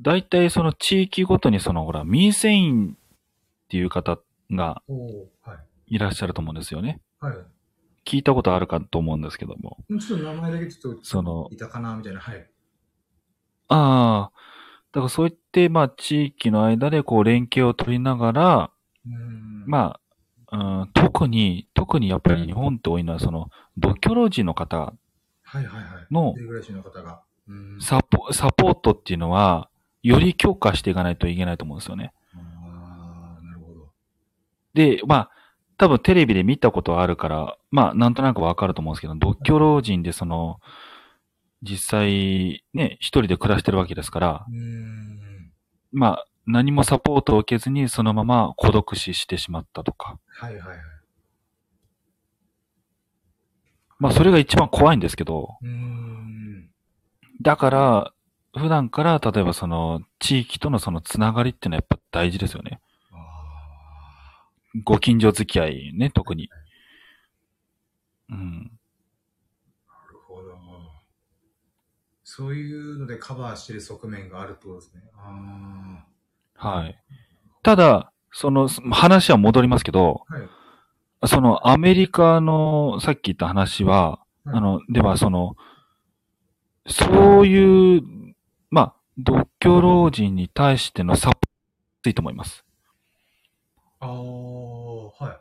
[0.00, 4.18] 大体その地域ごとにその、ほら、民生委員っていう方
[4.50, 4.82] が。
[5.86, 7.02] いらっしゃると思うんですよね。
[7.20, 7.36] はい。
[8.06, 9.76] 聞いたことあるかと思うんですけども。
[10.00, 12.20] ちょっと名前だけちょっと、そのいたかなみたいな。
[12.20, 12.50] はい。
[13.68, 14.32] ああ、
[14.92, 18.70] だからそういって、まあ、地域の間でこう、連携を取りながら。
[19.66, 19.98] ま
[20.50, 24.92] あ、うん、特に、特にやっぱり日本って多いのは、その、独居老人の方は
[25.54, 26.06] いはいはい。
[26.10, 26.34] の。
[27.80, 29.70] サポ、サポートっていうのは、
[30.02, 32.12] より強化していかないといけないと思うんですよね。
[32.34, 33.88] ああ、なるほど。
[34.74, 35.30] で、まあ、
[35.78, 40.60] 多分テレビで見たことはあるから、まあ、なんとなくわかると思うんですけど、独居老人でその、
[41.62, 44.46] 実際、ね、一人で暮らしてるわけですから。
[45.92, 50.18] まあ、何もサポートを受けずにそのまま孤独死してしまったとか。
[50.28, 50.78] はいはいはい。
[53.98, 55.58] まあ、それが一番怖いんですけど。
[57.40, 58.12] だから、
[58.56, 62.80] 普段から、例えばその、地域とのそのつながりっていうのはやっぱ大事ですよね。
[64.84, 66.50] ご近所付き合いね、特に。
[68.30, 68.62] うん。
[69.86, 70.58] なるほど。
[72.34, 75.02] そういうのでカバーしてる側面があるってことですね。
[75.18, 76.06] あ
[76.56, 76.98] はい。
[77.62, 80.34] ただ、その、話は戻りますけど、あ。
[80.34, 81.28] はい。
[81.28, 84.12] その、アメリカの、さっき言った話は、
[84.46, 85.56] はいあの、では、その、
[86.86, 88.02] そういう、
[88.70, 91.40] まあ、独居老人に対してのサポート
[92.02, 92.64] ついと思います。
[94.00, 95.38] ああ、は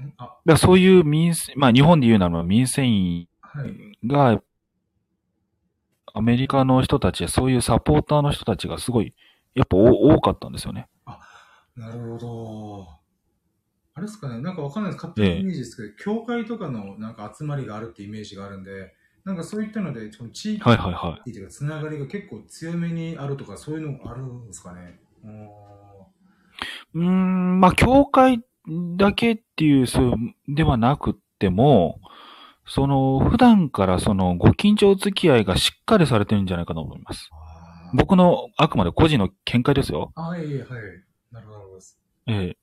[0.00, 0.02] い。
[0.02, 3.98] んあ、そういう民生、まあ、日本で言うなら民生委員はい。
[4.04, 4.42] が、
[6.16, 9.14] アメリカの人たちやそういうサポーターの人たちがすごい、
[9.54, 10.88] やっぱ多多かったんですよね。
[11.76, 12.88] なるほど。
[13.92, 15.04] あれですかね、なんかわかんないです。
[15.04, 18.94] 勝手なイメージですけど、教会とかのなんか集まりがあるってイメージがあるんで、
[19.24, 21.20] なんかそういったので、地域はいはいはい。
[21.20, 24.98] っていうか、つながりが結構強めにあるとか、そういうのあるんですかね。
[26.94, 28.42] うーんまあ、教会
[28.96, 30.14] だけっていう、そう、
[30.48, 32.00] ではなくっても、
[32.66, 37.30] その、普段からその、ご近所付き合いがしっかりされてるんじゃないかと思います。
[37.94, 40.12] 僕の、あくまで個人の見解ですよ。
[40.16, 40.68] あ、はい、はい。
[41.30, 41.98] なるほどなるほどです。
[42.26, 42.56] ええ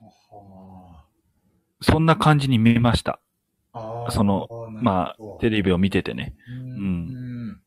[0.00, 1.04] は
[1.80, 3.20] そんな感じに見えました。
[4.10, 4.48] その、
[4.80, 6.34] まあ、テレレビを見ててね。
[6.48, 7.62] うんうんん。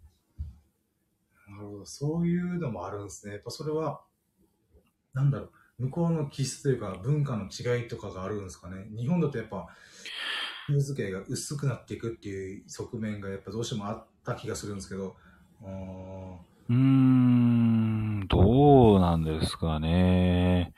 [1.47, 1.85] なるほど。
[1.85, 3.33] そういうのもあるんですね。
[3.33, 4.01] やっぱそれは、
[5.13, 5.45] なんだろ
[5.79, 8.87] う、向こうの気質というか文化の違いとかがあるんですかね。
[8.95, 9.67] 日本だとやっぱ、
[10.67, 15.15] 人付き合いが薄くなっていくっていう側面がやっぱどうしてもあった気がするんですけど、
[16.69, 20.73] うーん、どうなんですかね。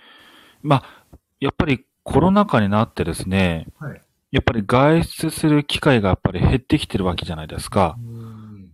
[0.61, 4.01] まあ、やっぱりコロナ禍になってですね、はい。
[4.31, 7.95] やっぱり外出する機会がやっぱり減ってきてるわけじゃないですか。
[7.99, 8.71] うん。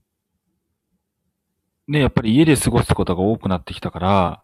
[1.89, 4.43] ね、やっぱり家で過ごすことが多くなってきたから、は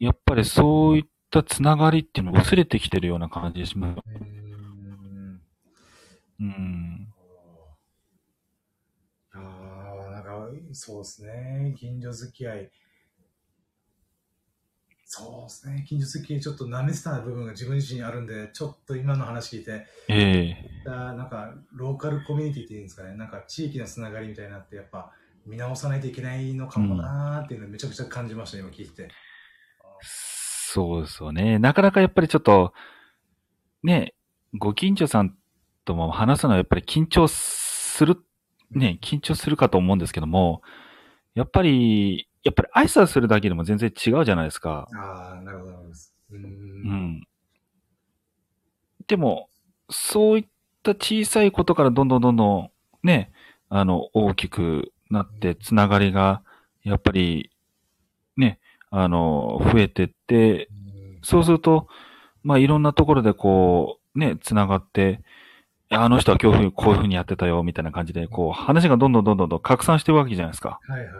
[0.00, 0.04] い。
[0.04, 3.98] やっぱりそういったつながりっていうのが薄れてきてるような感じがします。
[6.40, 6.46] うん。
[6.46, 6.50] う
[9.38, 9.40] ん。
[9.40, 11.74] ああ、なんか、そうですね。
[11.78, 12.70] 近所付き合い。
[15.04, 15.84] そうですね。
[15.88, 23.14] 近所付き合いちょっと舐めてた部分が自分自身にあるんで、ちょっと今の話聞いて、ええあーなんか、ローカルコミュニティっていうんですかね。
[23.16, 25.12] なんか、地域のつながりみたいになって、やっぱ、
[25.46, 29.08] 見直さないといけないのかもなーっていうのをめちゃくちゃ感じました、今聞いて。
[30.02, 31.58] そうですよね。
[31.58, 32.72] なかなかやっぱりちょっと、
[33.82, 34.14] ね、
[34.54, 35.37] ご近所さん
[35.88, 38.18] とも話すのはやっぱり緊張する、
[38.70, 40.60] ね、緊張するかと思うんですけども、
[41.34, 44.88] やっぱり、やっぱり挨拶するだけでも全然違うじゃないですか。
[44.94, 45.72] ああ、なるほど。
[45.72, 46.88] うー。
[46.90, 47.28] うんん。
[49.06, 49.48] でも、
[49.90, 50.46] そういっ
[50.82, 52.70] た小さいことからどんどんどんどん
[53.02, 53.32] ね、
[53.70, 56.42] あの、大きくなって、つながりが、
[56.84, 57.50] やっぱり、
[58.36, 58.58] ね、
[58.90, 60.78] あの、増えてって、うん
[61.20, 61.88] そうすると、
[62.44, 65.20] まあ、いろんなところでこう、ね、つながって、
[65.90, 70.78] あの人は今日こういうふうにやってたよ、みたいな感じで、こう、話がどんどんどんどんどん拡散してるわけじゃないですか。
[70.86, 71.14] はいはいはい。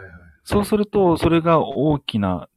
[0.45, 2.49] そうすると、それが大きな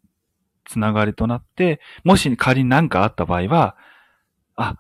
[0.66, 3.76] つながりとなって、もし仮に何かあった場合は、
[4.55, 4.78] あ、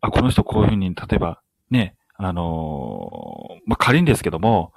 [0.00, 1.40] あ、この人こういうふうに、例えば、
[1.70, 4.72] ね、あのーまあ、仮にですけども、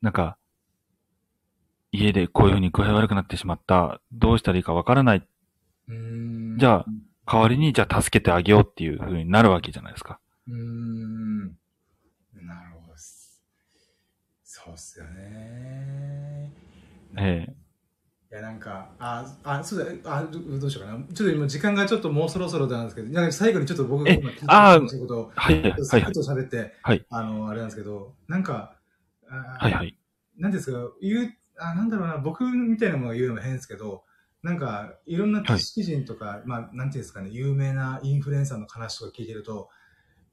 [0.00, 0.36] なんか、
[1.92, 4.00] 家でこういうふうに具合悪くなってしまった。
[4.12, 5.26] どうしたらいいかわからない。
[6.58, 6.86] じゃあ、
[7.26, 10.18] 代わりに、じゃあ助けてあげようっていうふうになるわけじゃないですか。
[10.48, 11.46] うーん。
[12.46, 12.94] なるほど。
[14.42, 16.52] そうっすよね。
[17.18, 17.46] え
[18.30, 20.98] いや、なんか、あ、あ、そうだ、あ、どどうしようかな。
[21.14, 28.76] ちょっと今、時間がちょっともうそろそろなんですけど、なんか最後にちょっと僕がえ今聞いあーたことを、はい、はい、はいちょっと喋って、はいあの、あれなんですけど、なんか、
[29.28, 29.96] あはい、はい。
[30.36, 34.04] なんですか、言う、あ、なんだろうな、僕みたいなものが言うのも変ですけど、
[34.42, 39.68] なんか、いろんな知識人とか、まあ、なんていうんですかね、有名なインフルエンサーの話とか聞いてると、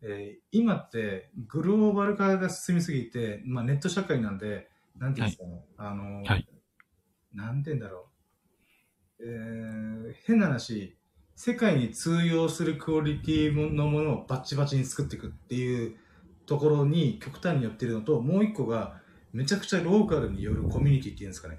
[0.04, 6.48] えー今ってグローバル化が進みすぎて、まあ、ネット社会なんで、なんていうんですかね、あの、はい
[7.34, 8.10] なんて言うんだろ
[9.20, 10.96] う、えー変な話、
[11.36, 15.96] 世界に通用するクオリティのものをバッチバチに作っていくっていう
[16.46, 19.02] ところに極端に寄ってるのと、もう一個が、
[19.32, 21.58] めちゃくちゃローカルによるコミュニティっていうんですかね。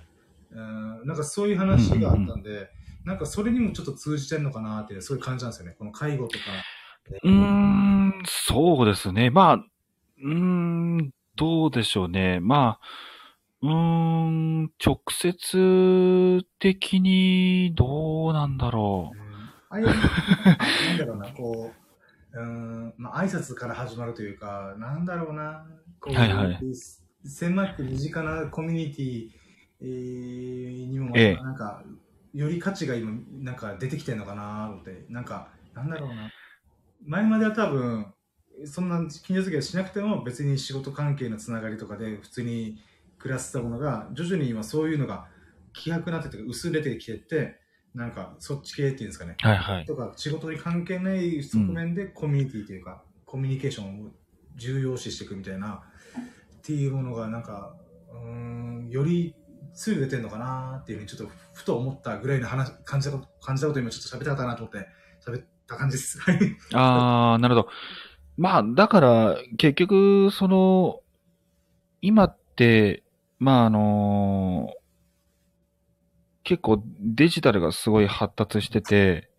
[0.52, 2.70] うんなんかそういう話があったんで、
[3.04, 5.74] なんかそれにもちょっと通じてるのかなっていう、そういう感じなんですよね。
[5.76, 6.44] この介護とか。
[7.24, 9.30] うーん、そうですね。
[9.30, 12.40] まあ、うーん、どうでしょうね。
[12.40, 12.86] まあ、
[13.62, 19.24] うーん、直接的にどうなんだろうん
[19.70, 19.86] ああいう、
[20.86, 21.74] なんだろうな、こ
[22.32, 25.66] う、うん、まあ挨拶から始まるというか、なんだろうな、
[26.00, 26.58] こう、はいはい
[27.26, 29.30] 狭く身近なコミュニティ、
[29.80, 31.82] えーにも、ええなんか、
[32.34, 36.30] より価値が今、なんか出てきてるのかなって、なんか、なんだろうな。
[37.04, 38.06] 前までは多分、
[38.66, 42.78] そんな近所付き合いしなくても別に仕事関係のつながりとかで普通に
[43.18, 45.26] 暮らしてたものが、徐々に今そういうのが
[45.72, 47.60] 希薄になってて、薄れてきてって、
[47.94, 49.36] なんかそっち系っていうんですかね。
[49.40, 49.84] はいはい。
[49.84, 54.10] とか仕事に関係ない側面でコミュニティというか、コミュニケーションを
[54.56, 55.82] 重要視していくみたいな
[56.58, 57.74] っていうものがなんか
[58.12, 59.34] うんより
[59.74, 64.88] 強く出てるのかなっていうふうにちょっとふと思ったぐらいの話感じたこと感じたこと今ちょっと喋りたかったなと思って
[65.26, 66.20] 喋った感じです。
[66.20, 66.56] はい。
[66.72, 67.68] ああ、なるほど。
[68.36, 71.00] まあ、だから、結局、その、
[72.00, 73.02] 今って、
[73.38, 74.70] まあ、あの
[76.44, 79.30] 結構デジタルがすごい発達してて、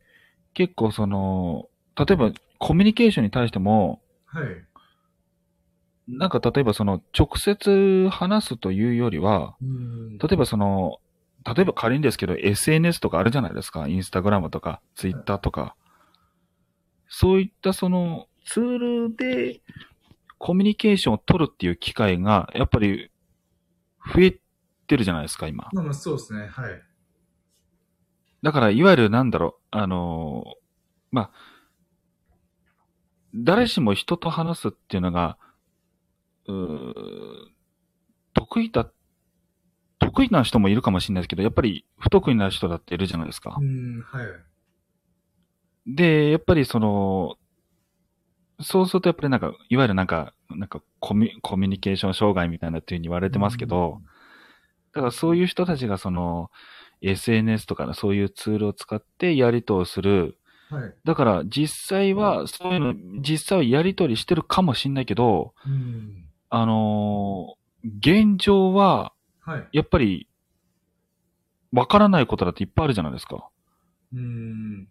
[0.53, 4.45] 結構その、例えばコミュニケーションに対しても、はい。
[6.07, 10.97] なんか例えばその直接話すというよりは、うん例えばその、
[11.45, 13.87] 例えば仮にですけど SNS とかあるじゃないですか。
[13.87, 15.75] インスタグラムとか、ツイッターとか。
[17.07, 18.77] そういったそのツー
[19.09, 19.61] ルで
[20.37, 23.09] コミュニケーションを取るっていう機会がやっぱり
[24.13, 24.39] 増え
[24.87, 25.69] てるじゃないですか、今。
[25.73, 26.47] まあまあそうですね。
[26.47, 26.81] はい。
[28.43, 30.49] だからいわゆるなんだろう、あのー
[31.11, 31.31] まあ、
[33.33, 35.37] 誰しも人と話すっていうのが、
[36.47, 36.93] うー
[38.33, 38.91] 得意だ、
[39.99, 43.63] 得意な人もいるかもしれないですけど、やっぱり不得意な人だっているじゃないですかう。
[43.63, 44.25] ん、はい。
[45.87, 47.35] で、やっぱりその、
[48.61, 54.01] そうするとやっぱりなんか、いわゆるなんか、なんかコミュコミュニケーション障害みたいなっていうふうに言われてますけど、
[54.93, 56.49] だからそういう人たちがその、
[57.01, 60.37] SNS とかのそういうツールを使ってやりとりをする。
[60.69, 60.93] はい。
[61.03, 66.25] だから実際は、そういうの、実際はやりとりしてるかもしれないけど、うん。
[66.49, 67.65] あのー
[67.99, 69.67] 現状は、はい。
[69.73, 70.27] やっぱり、
[71.71, 73.47] わからないことだっていっぱいあるじゃないですか。
[74.11, 74.87] うん。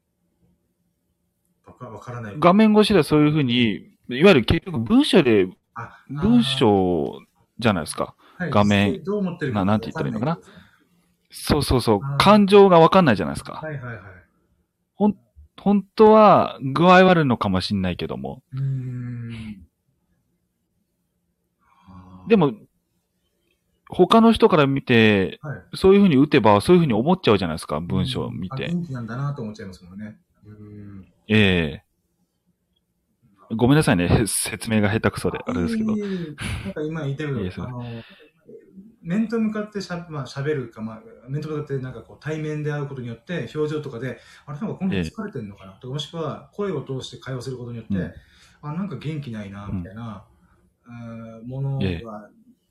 [1.85, 2.35] わかわからない。
[2.39, 7.20] 画面越しではそういうふうに、いわゆる結局文章で、あ文章
[7.59, 8.14] じゃないですか。
[8.37, 10.41] はい画面どう思ってるななんて言ったらいいのかな
[11.30, 12.01] そうそうそう。
[12.18, 13.61] 感情がわかんないじゃないですか。
[13.62, 14.14] はいはいはい。
[15.57, 18.43] 本当は具合悪いのかもしれないけども。
[22.28, 22.53] でも、
[23.89, 25.62] 他の人から見て、はい。
[25.74, 28.68] そういうふうに打てば、そういうふうに思っちゃうじゃないですか、文章を見て。
[28.91, 30.18] なんだなと思っちゃいますもんね。
[30.45, 31.07] うーん。
[31.29, 31.85] ええ。
[33.57, 35.97] ごめんなさいね、説明が下手くそで、あれですけど。
[35.97, 36.01] い。
[36.01, 37.85] えいなんか今言いたいけどいいですよあの、
[39.03, 48.12] 面と向かってしゃ,、まあ、喋るか、まあ、面と向かってなんかこう対面で会うことによって、表情とかで、あれなんか今度疲れてるのかなとか、もしくは声を通して会話することによって、うん。
[48.62, 50.27] あ、なんか元気ないな、みたいな、
[50.87, 51.47] うん。
[51.47, 52.03] ものがええ。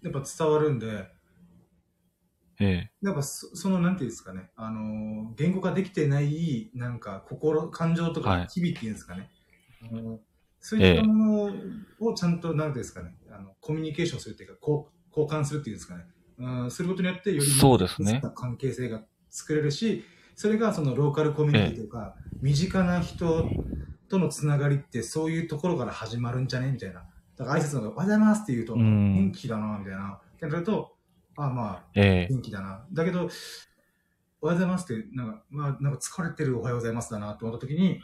[0.03, 1.07] やっぱ伝わるんで、
[2.59, 9.29] えやっぱそその、なんていうんですかね、あの、言語化できてない、なんか心、感情とはいか日々っていうんですかね。
[9.91, 10.19] あの
[10.59, 11.53] そういったもの
[11.99, 16.05] をちゃんと、なんていうんですかね、あのコミュニケーションするっていうか、こう交換するっていうんですかね。
[16.37, 20.03] うん、することによってよりそうですね関係性が作れるし、
[20.35, 23.49] それがそのローカルコミュニティというか、身近な人
[24.07, 26.71] とのつながりってそういうところから始まるんじゃね？
[26.71, 27.03] みたいな。
[27.35, 30.19] だから挨拶のおはようございますって言うと、うん元気だな、みたいな。
[30.35, 30.92] ってなると、
[31.35, 32.85] あまあ、ええ元気だな。
[32.91, 33.29] だけど、
[34.41, 38.01] おはようございますって、なんか、まあ、なんか疲れてるおはようございますだなって思った時に、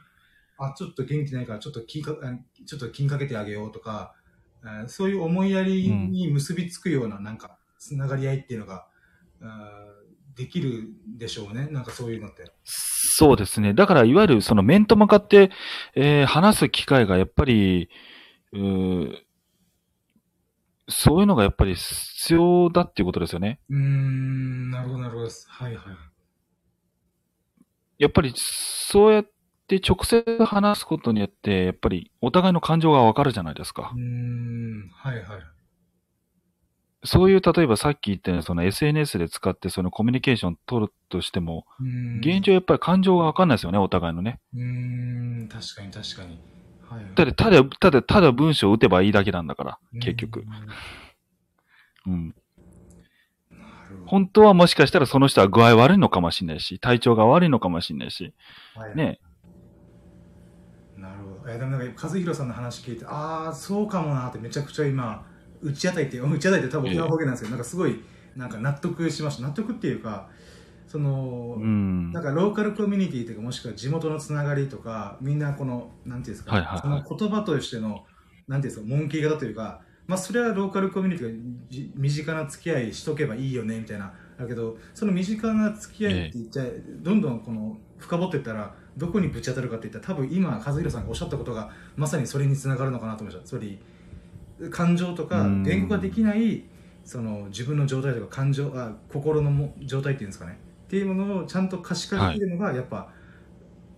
[0.58, 4.16] あ、ちょっと元気ないから、ちょっと気か、あちょっと気にかけてあげようとか、
[4.64, 8.88] えーそういう思いやりに結びつくような、なんか、つながり合いっていうのが、
[9.42, 11.68] あーできるでしょうね。
[11.68, 12.50] なんかそういうのって。
[12.64, 13.74] そうですね。
[13.74, 15.52] だから、いわゆるその面と向かって、
[15.96, 17.90] えー話す機会がやっぱり、
[18.54, 19.29] うー
[20.90, 23.60] そういうのがやっぱり必要だっていうことですよね。
[23.70, 25.48] うーん、なるほど、なるほどです。
[25.50, 25.86] はいはい。
[28.00, 29.30] やっぱり、そうやっ
[29.68, 34.02] て直接話すことによって、やっぱりお互いの感情がわかるじゃないですかうー。
[34.02, 35.26] ん、はいはい。
[37.04, 41.66] そういう、例えばさっき言ったように、その SNS で使ってそのコミュニケーション取るとしても、
[42.20, 44.40] 現状やっぱり感情がわかんないですよね、お互いのね。
[44.54, 46.40] うーん、確かに確かに。
[46.90, 47.16] はいはい。
[47.16, 50.44] だって、ただ、ただ、ただ文章を打てばいいだけなんだから、結局
[52.08, 52.12] う。
[52.12, 52.34] ん。
[54.06, 58.34] 本当はもしかしたらその人は具合悪いのかもしれないし、体調が悪いのかもしれないし、
[58.76, 59.20] はいね。
[60.98, 61.52] なるほど。
[61.52, 65.26] えでもなんか、和弘さんの話聞いて、ああ、そうかもなってめちゃくちゃ今、
[65.62, 68.00] 打ち当たりって、打ち当たりって多分沖縄方言なんですけど、なんかすごい、
[68.36, 69.44] なんか納得しました。
[69.44, 70.30] 納得っていうか、
[70.90, 72.12] その、うん。
[72.12, 72.24] なん。
[72.24, 76.82] かローカルコミュニティというか、もしくは地元のつながりとか、みんなこの、なんていうんですか、はいはいはい。
[76.82, 78.06] その言葉としての、
[78.48, 84.12] なんていうんですか、文系型というか、まあ、それはローカルコミュニティがじ身近な付き合いしとけばいいよねみたいな。
[84.40, 93.48] だけどその身近な付き合いって言っちゃえ、どんどんこの深掘っていったらどこにぶち当たるかっていったら多分今和弘さんがおっしゃったことがまさにそれにつながるのかなと思いました。
[93.48, 93.78] つまり
[94.72, 95.64] 感情とかうん。
[95.64, 96.64] 言語ができない
[97.06, 100.58] その自分の状態とか感情あ心のも状態っていうんですかね
[100.90, 103.14] っていうものをちゃんと可視化できるのがやっぱ、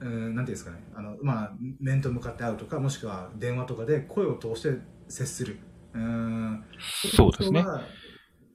[0.01, 0.83] うんなんていうんですかね。
[0.93, 4.77] あの、まあ、面と向かって会うとかもしくは電話とかで声を通して
[5.07, 5.59] 接する。
[5.93, 6.65] うん。
[7.15, 7.63] そうですね。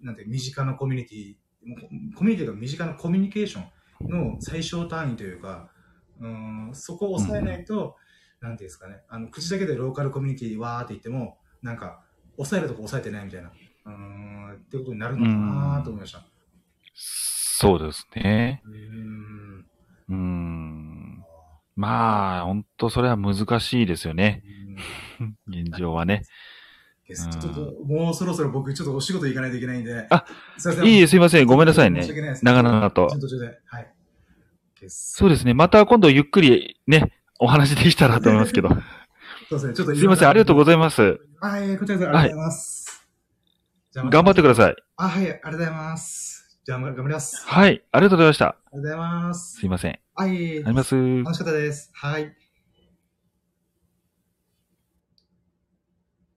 [0.02, 1.34] なんていう身近なコミュニティ
[2.14, 3.60] コミュニティが身近なコミュニケーショ
[4.06, 5.70] ンの最小単位というか
[6.20, 7.96] うんそこを抑えないと、
[8.42, 9.00] なんていうんですかね。
[9.08, 12.04] あの口だけでローカルコミュニティわーって言ってもなんか
[12.36, 13.50] 抑えるとこ抑えてないみたいな
[13.86, 16.22] うんってことになるのかなと思いました。
[17.58, 18.62] そうですね。
[20.10, 21.24] うん。
[21.74, 24.42] まあ、本当それは難しいですよね。
[25.48, 26.24] 現状はね。
[27.08, 30.06] ですちょっともうそろそろ僕ちょっとお仕事行かないといけないんで。
[30.10, 30.26] あ
[30.58, 31.46] すいません、いいえ、すいません。
[31.46, 32.06] ごめんなさいね
[32.42, 33.06] 長々と。
[33.06, 33.92] はい。
[34.88, 35.54] そうですね。
[35.54, 38.68] また今度ゆっくりね、お話できたらと思いますけど。
[39.48, 39.74] そうですね。
[39.74, 40.28] ちょっとすいません。
[40.28, 41.20] ありがとうございます。
[41.40, 43.08] はい、こちらこそありがとうございます。
[43.94, 44.76] 頑張ってください。
[44.96, 46.35] あ、はい、ありがとうございます。
[46.66, 47.46] じゃあ、頑張ります。
[47.48, 47.84] あはい。
[47.92, 48.44] ありがとうございました。
[48.44, 49.56] りがとうございます。
[49.60, 50.00] すいません。
[50.16, 50.96] はい、あります。
[50.96, 51.92] 楽しかったです。
[51.94, 52.22] はい。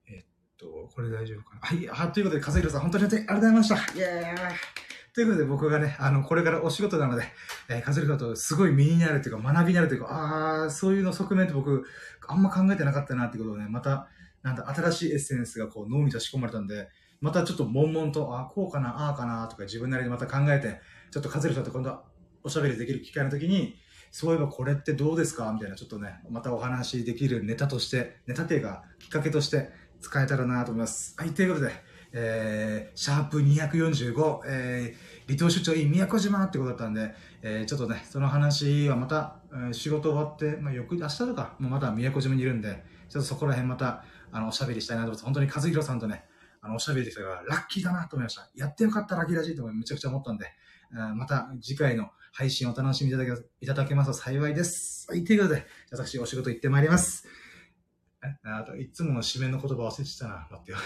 [0.08, 0.24] えっ
[0.56, 1.60] と、これ大丈夫かな。
[1.62, 3.74] はい、あということで、和弘さん、本当にありがとうございました。
[3.74, 7.24] イエーイということで、僕がね、あの、これからお仕事なので、
[7.68, 11.84] えー、和弘さんとすごい身になるというか、学びになるというか、ああ、そういうの側面って僕、
[12.28, 14.06] あんま考えてなかったなっていうことをね、また、
[14.44, 16.88] なんだ、新しいエッセンスがこう脳に差し込まれたんで、
[17.20, 21.98] またちょっと悶々と、あこうかな、ああかな、とか自分なりにまた考えて、ちょっと和弘さんと今度
[22.42, 23.76] おしゃべりできる機会の時に、
[24.10, 25.52] そういえばこれってどうですか？
[25.52, 31.14] みたいな、ちょっとね、またお話できるネタとして、ネタっていうか、きっかけとして使えたらなと思います。
[31.18, 31.72] はい、ということで、
[32.12, 46.24] えー、シャープ245、えー、離島出張 in 宮古島ってことだったんで、えー、ちょっとね、その話はまた、えー仕事終わって、まあ、翌、明日とか、もうまだ宮古島にいるんで、ちょっとそこら辺また、あの、おしゃべりしたいなと思って、本当に和弘さんとね、
[46.60, 48.48] あの、おしゃべりできたから、ラッキーだなと思いました。
[48.54, 50.46] やってよかったら、ラッキーラジーとめちゃくちゃ思ったんで、
[51.14, 55.06] また次回の配信をお楽しみいただけいただけますと幸いです。
[55.10, 57.26] はい、ということで、私お仕事行ってまいります。
[58.22, 60.48] えあと、いつもの締めの言葉忘れてたな。
[60.50, 60.78] 待ってよ。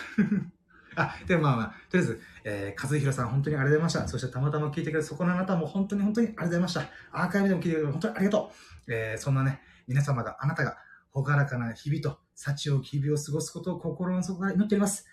[0.97, 4.09] あ、でもまあまあ、とりあえず、えー、和弘さん本当にありがとうございました。
[4.09, 6.83] そしてたまたま聞いてくれたそこのあなたも本当に本当にありがとうございました。
[7.11, 8.53] アーカイブでも聞いてくれて本当にありがと
[8.87, 8.93] う。
[8.93, 10.77] えー、そんなね、皆様が、あなたが、
[11.11, 15.07] ほがらかな日々と幸を日々を過ごすことを心の底から祈っております。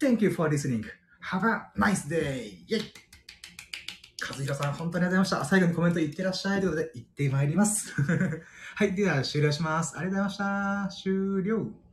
[0.00, 0.86] Thank you for listening.
[1.30, 2.64] Have a nice day!
[2.66, 2.92] イェイ
[4.26, 5.44] 和弘さん、本当にありがとうございました。
[5.44, 7.92] 最後にコメント言ってらっしゃいということで、行ってまいります。
[8.76, 9.98] はい、では終了します。
[9.98, 11.02] ありがとうございました。
[11.02, 11.89] 終了。